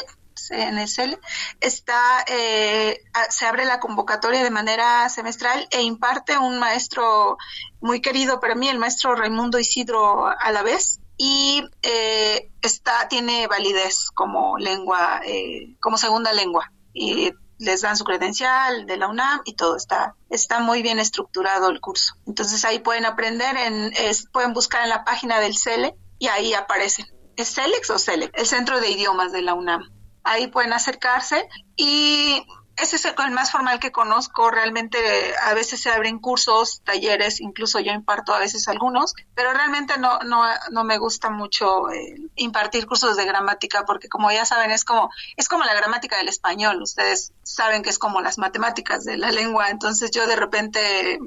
está, 1.59 2.23
eh, 2.27 3.01
se 3.29 3.45
abre 3.45 3.65
la 3.65 3.79
convocatoria 3.79 4.43
de 4.43 4.51
manera 4.51 5.07
semestral 5.09 5.67
e 5.71 5.81
imparte 5.81 6.37
un 6.37 6.59
maestro 6.59 7.37
muy 7.81 8.01
querido 8.01 8.39
para 8.39 8.55
mí, 8.55 8.69
el 8.69 8.79
maestro 8.79 9.15
Raimundo 9.15 9.59
Isidro 9.59 10.27
a 10.27 10.51
la 10.51 10.61
vez, 10.61 10.99
y 11.17 11.63
eh, 11.81 12.51
está, 12.61 13.07
tiene 13.07 13.47
validez 13.47 14.09
como 14.13 14.57
lengua, 14.57 15.21
eh, 15.25 15.75
como 15.79 15.97
segunda 15.97 16.33
lengua. 16.33 16.71
Y 16.93 17.31
les 17.57 17.81
dan 17.81 17.97
su 17.97 18.03
credencial 18.03 18.85
de 18.85 18.97
la 18.97 19.07
UNAM 19.07 19.41
y 19.45 19.55
todo 19.55 19.77
está 19.77 20.15
está 20.29 20.59
muy 20.59 20.81
bien 20.81 20.99
estructurado 20.99 21.69
el 21.69 21.81
curso. 21.81 22.15
Entonces 22.27 22.63
ahí 22.65 22.79
pueden 22.79 23.05
aprender, 23.05 23.55
en, 23.57 23.91
pueden 24.31 24.53
buscar 24.53 24.83
en 24.83 24.89
la 24.89 25.03
página 25.03 25.39
del 25.39 25.57
CELE 25.57 25.95
y 26.19 26.27
ahí 26.27 26.53
aparecen. 26.53 27.07
¿Es 27.35 27.53
CELEX 27.55 27.89
o 27.89 27.99
CELE? 27.99 28.31
El 28.33 28.45
Centro 28.45 28.79
de 28.79 28.89
Idiomas 28.89 29.31
de 29.31 29.41
la 29.41 29.53
UNAM. 29.53 29.89
Ahí 30.23 30.47
pueden 30.47 30.73
acercarse 30.73 31.47
y 31.75 32.45
ese 32.77 32.97
es 32.97 33.05
el, 33.05 33.31
más 33.31 33.51
formal 33.51 33.79
que 33.79 33.91
conozco. 33.91 34.51
Realmente 34.51 34.97
a 35.43 35.53
veces 35.53 35.81
se 35.81 35.89
abren 35.89 36.19
cursos, 36.19 36.81
talleres, 36.83 37.39
incluso 37.39 37.79
yo 37.79 37.93
imparto 37.93 38.33
a 38.33 38.39
veces 38.39 38.67
algunos, 38.67 39.13
pero 39.33 39.53
realmente 39.53 39.97
no, 39.97 40.19
no, 40.19 40.43
no 40.71 40.83
me 40.83 40.97
gusta 40.97 41.29
mucho 41.29 41.89
eh, 41.91 42.15
impartir 42.35 42.85
cursos 42.85 43.15
de 43.15 43.25
gramática 43.25 43.85
porque 43.85 44.09
como 44.09 44.31
ya 44.31 44.45
saben 44.45 44.71
es 44.71 44.83
como, 44.83 45.09
es 45.37 45.47
como 45.47 45.63
la 45.63 45.73
gramática 45.73 46.17
del 46.17 46.27
español. 46.27 46.81
Ustedes 46.81 47.31
saben 47.43 47.81
que 47.81 47.89
es 47.89 47.99
como 47.99 48.21
las 48.21 48.37
matemáticas 48.37 49.05
de 49.05 49.17
la 49.17 49.31
lengua, 49.31 49.69
entonces 49.69 50.11
yo 50.11 50.27
de 50.27 50.35
repente 50.35 51.17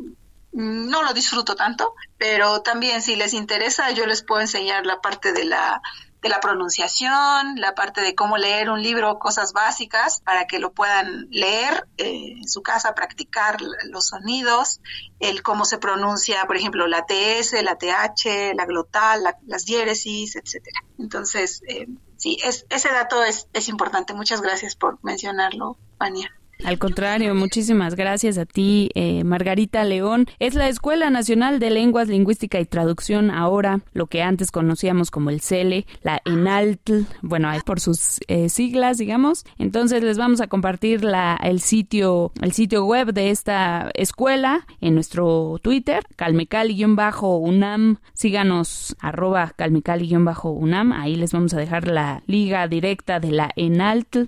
mm, 0.53 0.89
no 0.91 1.03
lo 1.03 1.15
disfruto 1.15 1.55
tanto, 1.55 1.95
pero 2.19 2.61
también 2.61 3.01
si 3.01 3.17
les 3.17 3.33
interesa 3.33 3.91
yo 3.93 4.05
les 4.05 4.23
puedo 4.23 4.43
enseñar 4.43 4.85
la 4.85 5.01
parte 5.01 5.33
de 5.33 5.47
la 5.47 5.81
de 6.21 6.29
la 6.29 6.41
pronunciación, 6.41 7.57
la 7.57 7.75
parte 7.75 8.01
de 8.01 8.15
cómo 8.15 8.37
leer 8.37 8.71
un 8.71 8.83
libro, 8.83 9.19
cosas 9.19 9.53
básicas 9.53 10.21
para 10.21 10.47
que 10.47 10.59
lo 10.59 10.73
puedan 10.73 11.29
leer 11.31 11.89
eh, 11.97 12.35
en 12.39 12.49
su 12.49 12.63
casa, 12.63 12.95
practicar 12.95 13.59
los 13.91 14.09
sonidos, 14.09 14.81
el 15.21 15.43
cómo 15.43 15.65
se 15.65 15.79
pronuncia, 15.79 16.45
por 16.47 16.57
ejemplo, 16.57 16.87
la 16.87 17.07
TS, 17.07 17.63
la 17.63 17.77
TH, 17.77 18.55
la 18.55 18.67
glotal, 18.67 19.23
las 19.47 19.65
diéresis, 19.65 20.37
etcétera. 20.37 20.81
Entonces, 20.99 21.63
eh, 21.69 21.87
sí, 22.17 22.39
es, 22.45 22.67
ese 22.69 22.89
dato 22.89 23.23
es, 23.23 23.49
es 23.53 23.69
importante. 23.69 24.15
Muchas 24.15 24.41
gracias 24.41 24.75
por 24.75 24.99
mencionarlo, 25.03 25.77
Vania. 25.99 26.38
Al 26.65 26.79
contrario, 26.79 27.35
muchísimas 27.37 27.95
gracias 27.95 28.37
a 28.37 28.45
ti, 28.45 28.91
eh, 28.95 29.23
Margarita 29.23 29.85
León. 29.85 30.27
Es 30.41 30.55
la 30.55 30.69
Escuela 30.69 31.09
Nacional 31.09 31.61
de 31.61 31.71
Lenguas, 31.71 32.09
Lingüística 32.09 32.59
y 32.59 32.67
Traducción 32.67 33.31
ahora, 33.31 33.81
lo 33.93 34.09
que 34.09 34.23
antes 34.23 34.51
conocíamos 34.51 35.13
como 35.13 35.31
el 35.31 35.41
CELE, 35.41 35.87
la 36.03 36.21
ENALTL, 36.25 37.07
bueno, 37.23 37.49
por 37.65 37.79
sus 37.79 38.19
eh, 38.27 38.49
siglas, 38.49 38.99
digamos. 38.99 39.45
Entonces 39.57 40.03
les 40.03 40.19
vamos 40.19 40.41
a 40.41 40.49
compartir 40.49 41.05
la, 41.05 41.39
el 41.43 41.61
sitio, 41.61 42.33
el 42.43 42.53
sitio 42.53 42.85
web 42.85 43.13
de 43.13 43.31
esta 43.31 43.91
escuela 43.95 44.67
en 44.81 44.95
nuestro 44.95 45.61
Twitter, 45.63 46.03
calmecali-unam. 46.17 47.99
Síganos 48.15 48.97
arroba 49.01 49.53
calmecali-unam. 49.57 50.93
Ahí 50.93 51.15
les 51.15 51.33
vamos 51.33 51.55
a 51.55 51.59
dejar 51.59 51.87
la 51.87 52.25
liga 52.27 52.67
directa 52.67 53.21
de 53.21 53.31
la 53.31 53.53
enaltl.unam.mx, 53.55 54.27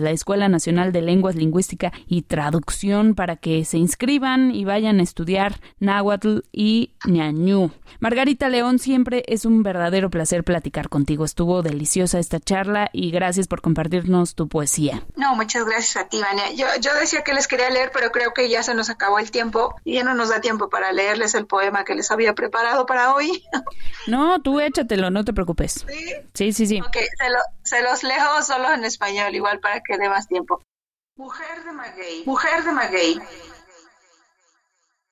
la 0.00 0.10
escuela 0.10 0.31
Escuela 0.32 0.48
Nacional 0.48 0.92
de 0.92 1.02
Lenguas, 1.02 1.34
Lingüística 1.34 1.92
y 2.06 2.22
Traducción 2.22 3.14
para 3.14 3.36
que 3.36 3.66
se 3.66 3.76
inscriban 3.76 4.50
y 4.54 4.64
vayan 4.64 4.98
a 4.98 5.02
estudiar 5.02 5.60
náhuatl 5.78 6.38
y 6.50 6.94
ñañú. 7.04 7.70
Margarita 8.00 8.48
León, 8.48 8.78
siempre 8.78 9.24
es 9.26 9.44
un 9.44 9.62
verdadero 9.62 10.08
placer 10.08 10.42
platicar 10.42 10.88
contigo. 10.88 11.26
Estuvo 11.26 11.60
deliciosa 11.60 12.18
esta 12.18 12.40
charla 12.40 12.88
y 12.94 13.10
gracias 13.10 13.46
por 13.46 13.60
compartirnos 13.60 14.34
tu 14.34 14.48
poesía. 14.48 15.02
No, 15.16 15.36
muchas 15.36 15.66
gracias 15.66 16.02
a 16.02 16.08
ti, 16.08 16.18
Vania. 16.18 16.50
Yo, 16.52 16.64
yo 16.80 16.94
decía 16.98 17.22
que 17.22 17.34
les 17.34 17.46
quería 17.46 17.68
leer, 17.68 17.90
pero 17.92 18.10
creo 18.10 18.32
que 18.32 18.48
ya 18.48 18.62
se 18.62 18.74
nos 18.74 18.88
acabó 18.88 19.18
el 19.18 19.30
tiempo 19.30 19.74
y 19.84 19.96
ya 19.96 20.04
no 20.04 20.14
nos 20.14 20.30
da 20.30 20.40
tiempo 20.40 20.70
para 20.70 20.92
leerles 20.92 21.34
el 21.34 21.46
poema 21.46 21.84
que 21.84 21.94
les 21.94 22.10
había 22.10 22.34
preparado 22.34 22.86
para 22.86 23.12
hoy. 23.12 23.44
No, 24.08 24.42
tú 24.42 24.58
échatelo, 24.58 25.10
no 25.10 25.24
te 25.24 25.32
preocupes. 25.32 25.86
Sí, 26.34 26.52
sí, 26.52 26.66
sí. 26.66 26.80
Ok, 26.80 26.96
se, 26.96 27.28
se 27.62 27.82
los 27.82 28.02
leo 28.02 28.42
solo 28.42 28.72
en 28.72 28.84
español, 28.84 29.32
igual 29.32 29.60
para 29.60 29.80
que 29.80 29.96
dé 29.96 30.08
más 30.22 30.28
tiempo. 30.28 30.62
Mujer 31.16 31.64
de 31.64 31.72
maguey, 31.72 32.22
mujer 32.24 32.64
de 32.64 32.72
maguey. 32.72 33.20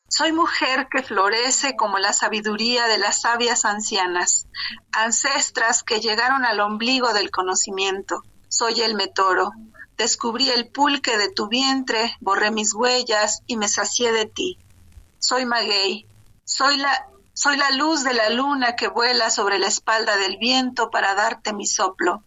Soy 0.09 0.33
mujer 0.33 0.89
que 0.91 1.03
florece 1.03 1.77
como 1.77 1.99
la 1.99 2.13
sabiduría 2.13 2.87
de 2.87 2.99
las 2.99 3.21
sabias 3.21 3.65
ancianas, 3.65 4.47
ancestras 4.93 5.83
que 5.83 6.01
llegaron 6.01 6.45
al 6.45 6.61
ombligo 6.61 7.13
del 7.13 7.31
conocimiento. 7.31 8.23
Soy 8.49 8.81
el 8.81 8.95
metoro. 8.95 9.53
Descubrí 9.97 10.49
el 10.51 10.69
pulque 10.69 11.17
de 11.19 11.31
tu 11.31 11.49
vientre, 11.49 12.17
borré 12.21 12.51
mis 12.51 12.75
huellas 12.75 13.43
y 13.47 13.57
me 13.57 13.69
sacié 13.69 14.13
de 14.13 14.27
ti. 14.27 14.59
Soy 15.19 15.45
maguey. 15.45 16.07
Soy 16.45 16.77
la, 16.79 17.09
soy 17.33 17.57
la 17.57 17.71
luz 17.71 18.03
de 18.03 18.15
la 18.15 18.31
luna 18.31 18.75
que 18.75 18.89
vuela 18.89 19.31
sobre 19.31 19.59
la 19.59 19.69
espalda 19.69 20.17
del 20.17 20.39
viento 20.39 20.91
para 20.91 21.15
darte 21.15 21.53
mi 21.53 21.67
soplo. 21.67 22.25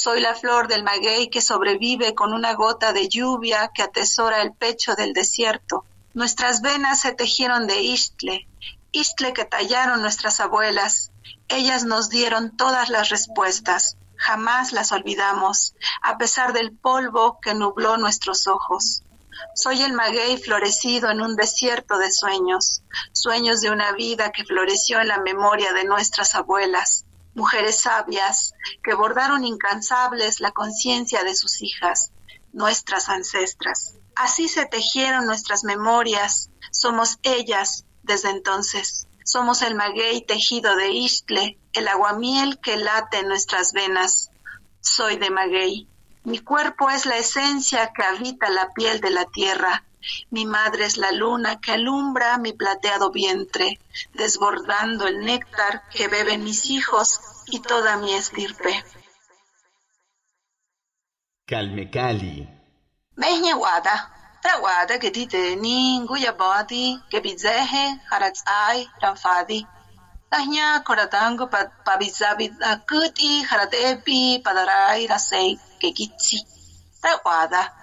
Soy 0.00 0.20
la 0.20 0.36
flor 0.36 0.68
del 0.68 0.84
maguey 0.84 1.28
que 1.28 1.40
sobrevive 1.40 2.14
con 2.14 2.32
una 2.32 2.54
gota 2.54 2.92
de 2.92 3.08
lluvia 3.08 3.72
que 3.74 3.82
atesora 3.82 4.42
el 4.42 4.52
pecho 4.52 4.94
del 4.94 5.12
desierto. 5.12 5.84
Nuestras 6.14 6.62
venas 6.62 7.00
se 7.00 7.10
tejieron 7.10 7.66
de 7.66 7.82
istle, 7.82 8.46
istle 8.92 9.32
que 9.32 9.44
tallaron 9.44 10.00
nuestras 10.00 10.38
abuelas. 10.38 11.10
Ellas 11.48 11.84
nos 11.84 12.10
dieron 12.10 12.56
todas 12.56 12.90
las 12.90 13.08
respuestas. 13.08 13.96
Jamás 14.14 14.70
las 14.72 14.92
olvidamos, 14.92 15.74
a 16.00 16.16
pesar 16.16 16.52
del 16.52 16.70
polvo 16.70 17.40
que 17.42 17.54
nubló 17.54 17.96
nuestros 17.96 18.46
ojos. 18.46 19.02
Soy 19.56 19.82
el 19.82 19.94
maguey 19.94 20.36
florecido 20.36 21.10
en 21.10 21.20
un 21.20 21.34
desierto 21.34 21.98
de 21.98 22.12
sueños, 22.12 22.82
sueños 23.10 23.62
de 23.62 23.72
una 23.72 23.90
vida 23.94 24.30
que 24.30 24.44
floreció 24.44 25.00
en 25.00 25.08
la 25.08 25.18
memoria 25.18 25.72
de 25.72 25.82
nuestras 25.82 26.36
abuelas 26.36 27.04
mujeres 27.38 27.80
sabias 27.80 28.52
que 28.82 28.94
bordaron 28.94 29.44
incansables 29.44 30.40
la 30.40 30.50
conciencia 30.50 31.22
de 31.22 31.36
sus 31.36 31.62
hijas, 31.62 32.10
nuestras 32.52 33.08
ancestras. 33.08 33.94
Así 34.16 34.48
se 34.48 34.66
tejieron 34.66 35.24
nuestras 35.24 35.62
memorias, 35.62 36.50
somos 36.72 37.18
ellas, 37.22 37.84
desde 38.02 38.30
entonces. 38.30 39.06
Somos 39.24 39.62
el 39.62 39.76
maguey 39.76 40.26
tejido 40.26 40.74
de 40.74 40.90
Istle, 40.90 41.58
el 41.74 41.86
aguamiel 41.86 42.58
que 42.60 42.76
late 42.76 43.18
en 43.18 43.28
nuestras 43.28 43.72
venas. 43.72 44.30
Soy 44.80 45.16
de 45.16 45.30
maguey. 45.30 45.86
Mi 46.24 46.40
cuerpo 46.40 46.90
es 46.90 47.06
la 47.06 47.18
esencia 47.18 47.92
que 47.94 48.02
habita 48.02 48.50
la 48.50 48.70
piel 48.70 49.00
de 49.00 49.10
la 49.10 49.26
tierra. 49.26 49.84
Mi 50.30 50.44
madre 50.46 50.84
es 50.84 50.96
la 50.96 51.12
luna 51.12 51.60
que 51.60 51.72
alumbra 51.72 52.38
mi 52.38 52.52
plateado 52.52 53.10
vientre, 53.10 53.80
desbordando 54.14 55.06
el 55.06 55.20
néctar 55.20 55.88
que 55.88 56.08
beben 56.08 56.44
mis 56.44 56.70
hijos 56.70 57.20
y 57.46 57.60
toda 57.60 57.96
mi 57.96 58.14
estirpe. 58.14 58.84
Calme 61.46 61.90
Cali. 61.90 62.48
Trawada 64.40 65.00
que 65.00 65.10
titeni 65.10 66.06
guyabadi 66.06 67.02
que 67.10 67.18
bizehe 67.20 68.00
haratsai 68.08 68.88
ramfadi. 69.00 69.66
Tahnya 70.30 70.84
koratango 70.86 71.50
pabizabi 71.86 72.46
kuti 72.88 73.42
haratepi 73.48 74.38
padarai 74.44 75.06
rasei 75.08 75.58
que 75.80 75.92
gitsi. 75.92 76.38
Trawada 77.02 77.77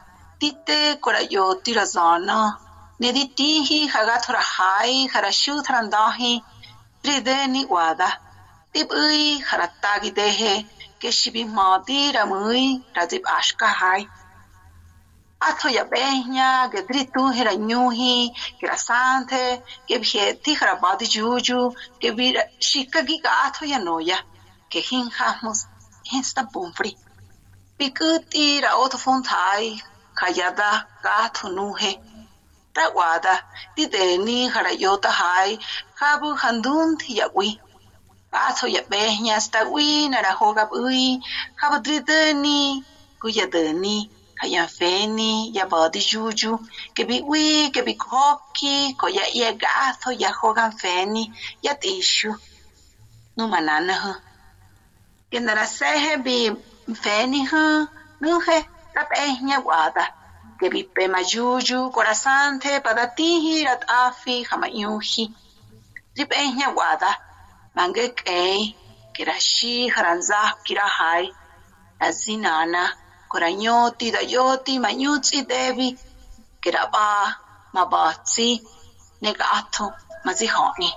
tite 0.46 1.02
korayo 1.02 1.46
tirazana. 1.64 2.58
Nedi 3.02 3.24
tihi 3.38 3.80
hagatura 3.94 4.42
hai 4.56 5.08
harashu 5.14 5.56
tarandahi 5.66 6.34
tride 7.04 7.38
ni 7.54 7.66
wada. 7.66 8.10
Tip 8.74 8.92
ui 8.92 9.40
haratagi 9.50 10.12
dehe 10.20 10.54
ke 11.02 11.10
shibi 11.20 11.44
madi 11.58 12.02
ramui 12.18 12.66
radib 12.96 13.24
ashka 13.38 13.68
hai. 13.80 14.02
Ato 15.48 15.70
ya 15.78 15.84
behnya 15.94 16.52
ke 16.74 16.86
dritu 16.88 17.24
hera 17.38 17.56
nyuhi 17.70 18.30
ke 18.60 18.70
rasante 18.74 19.44
ke 19.88 19.96
bhe 20.04 20.22
bheti 20.22 20.56
harabadi 20.60 21.10
juju 21.16 21.62
ke 22.02 22.14
bi 22.18 22.28
shikagi 22.70 23.18
ka 23.24 23.32
ato 23.48 23.66
ya 23.74 23.80
noya 23.88 24.20
ke 24.72 24.80
hinhamus 24.92 25.66
hinsta 26.12 26.48
bumfri. 26.54 26.96
Pikuti 27.78 28.48
ra 28.64 28.72
otofontai 28.84 29.95
khayada 30.20 30.70
ka 31.04 31.30
thunuje 31.36 31.92
tawada 32.76 33.34
titeni 33.76 34.38
jarayota 34.54 35.12
jai 35.20 35.52
jabu 36.00 36.30
jandun 36.42 36.98
tiyawi 37.00 37.50
paso 38.32 38.68
ya 38.68 38.82
peña 38.92 39.34
hasta 39.38 39.60
wi 39.74 40.10
narajoga 40.12 40.64
ui 40.72 41.20
jabu 41.60 41.78
triteni 41.86 42.84
ni 43.84 43.96
kayafeni 44.36 45.56
ya 45.56 45.66
badi 45.66 46.00
juju. 46.00 46.60
Que 46.94 47.04
bi 47.06 47.22
wi 47.22 47.72
que 47.72 47.82
bi 47.82 47.94
koki 47.96 48.94
koya 49.00 49.26
ya 49.34 49.54
gazo 49.54 50.12
ya 50.12 50.32
jogan 50.42 50.72
feni 50.72 51.32
ya 51.62 51.74
tishu. 51.76 52.36
No 53.38 53.48
manana 53.48 54.22
que 55.32 55.40
naraseje 55.40 56.24
bi 56.24 56.52
feni 56.94 57.46
hu 57.46 57.88
he 58.46 58.58
tap'eña 58.96 59.58
wada 59.70 60.06
tepipe 60.60 61.04
mayuyu 61.14 61.80
corazante 61.96 62.72
padatihi 62.86 63.54
rat'afi 63.70 64.36
jamayuji 64.50 65.24
rip'eña 66.18 66.68
wada 66.80 67.12
mangueq'ey 67.76 68.60
kiraxi 69.16 69.74
jaranzaj 69.94 70.50
kirajay 70.66 71.24
nazinana 72.00 72.84
corañoti 73.32 74.08
dayoti 74.16 74.74
mañutzi 74.86 75.38
debi 75.52 75.88
kirab'a 76.64 77.08
mabatzi 77.76 78.50
nek'athu 79.24 79.86
mazijoni 80.26 80.90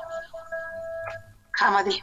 khamadi 1.57 1.97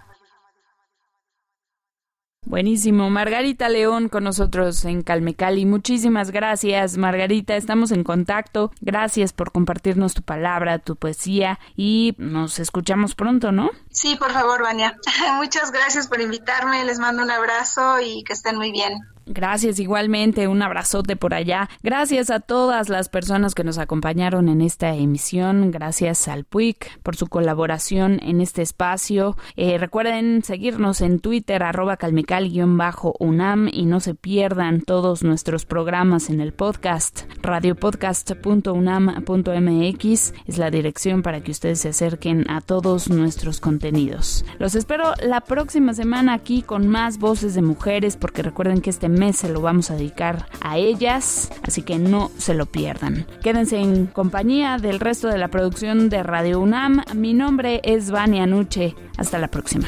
Buenísimo. 2.46 3.10
Margarita 3.10 3.70
León 3.70 4.08
con 4.08 4.24
nosotros 4.24 4.86
en 4.86 5.02
Calmecali. 5.02 5.66
Muchísimas 5.66 6.30
gracias, 6.30 6.96
Margarita. 6.96 7.56
Estamos 7.56 7.92
en 7.92 8.04
contacto. 8.04 8.72
Gracias 8.82 9.34
por 9.34 9.52
compartirnos 9.52 10.14
tu 10.14 10.22
palabra, 10.22 10.78
tu 10.80 10.96
poesía 10.96 11.60
y 11.76 12.14
nos 12.20 12.60
escuchamos 12.60 13.16
pronto, 13.16 13.52
¿no? 13.52 13.72
Sí, 13.90 14.16
por 14.16 14.32
favor, 14.32 14.62
Vania. 14.62 14.96
Muchas 15.38 15.72
gracias 15.72 16.08
por 16.08 16.22
invitarme. 16.22 16.86
Les 16.86 17.00
mando 17.00 17.24
un 17.24 17.32
abrazo 17.32 18.00
y 18.00 18.24
que 18.24 18.34
estén 18.34 18.58
muy 18.58 18.72
bien. 18.72 18.94
Gracias 19.28 19.80
igualmente, 19.80 20.48
un 20.48 20.62
abrazote 20.62 21.16
por 21.16 21.34
allá. 21.34 21.68
Gracias 21.82 22.30
a 22.30 22.40
todas 22.40 22.90
las 22.90 23.10
personas 23.10 23.56
que 23.56 23.64
nos 23.64 23.80
acompañaron 23.80 24.50
en 24.50 24.62
esta 24.62 24.94
emisión. 24.94 25.72
Gracias 25.72 26.28
al 26.28 26.44
PUIC 26.44 27.00
por 27.02 27.16
su 27.16 27.26
colaboración 27.28 28.20
en 28.22 28.40
este 28.40 28.62
espacio. 28.62 29.36
Eh, 29.56 29.80
recuerden 29.80 30.44
seguirnos 30.44 31.02
en 31.02 31.20
Twitter, 31.20 31.64
arroba 31.64 31.98
calmical-unam 31.98 33.68
y 33.72 33.86
no 33.86 34.00
se 34.00 34.14
pierdan 34.14 34.82
todos 34.82 35.24
nuestros 35.24 35.66
programas 35.66 36.30
en 36.30 36.40
el 36.40 36.54
podcast. 36.54 37.24
radiopodcast.unam.mx 37.42 40.34
es 40.46 40.58
la 40.58 40.70
dirección 40.70 41.24
para 41.24 41.42
que 41.42 41.52
ustedes 41.52 41.80
se 41.80 41.90
acerquen 41.90 42.48
a 42.50 42.62
todos 42.62 43.10
nuestros 43.10 43.60
contenidos. 43.60 44.46
Los 44.60 44.76
espero 44.76 45.14
la 45.24 45.42
próxima 45.42 45.96
semana 45.96 46.34
aquí 46.34 46.62
con 46.62 46.88
más 46.88 47.18
voces 47.18 47.56
de 47.56 47.64
mujeres 47.64 48.18
porque 48.18 48.44
recuerden 48.44 48.82
que 48.82 48.92
este 48.92 49.15
mes 49.16 49.38
se 49.38 49.50
lo 49.50 49.62
vamos 49.62 49.92
a 49.92 49.96
dedicar 49.96 50.48
a 50.62 50.78
ellas, 50.78 51.52
así 51.64 51.82
que 51.82 51.98
no 51.98 52.32
se 52.38 52.54
lo 52.54 52.66
pierdan. 52.66 53.26
Quédense 53.42 53.78
en 53.78 54.08
compañía 54.08 54.78
del 54.78 55.00
resto 55.00 55.28
de 55.28 55.38
la 55.38 55.50
producción 55.50 56.10
de 56.10 56.24
Radio 56.24 56.60
UNAM. 56.60 57.04
Mi 57.14 57.34
nombre 57.34 57.82
es 57.84 58.12
Vania 58.12 58.46
Nuche. 58.46 58.96
Hasta 59.18 59.40
la 59.40 59.50
próxima. 59.50 59.88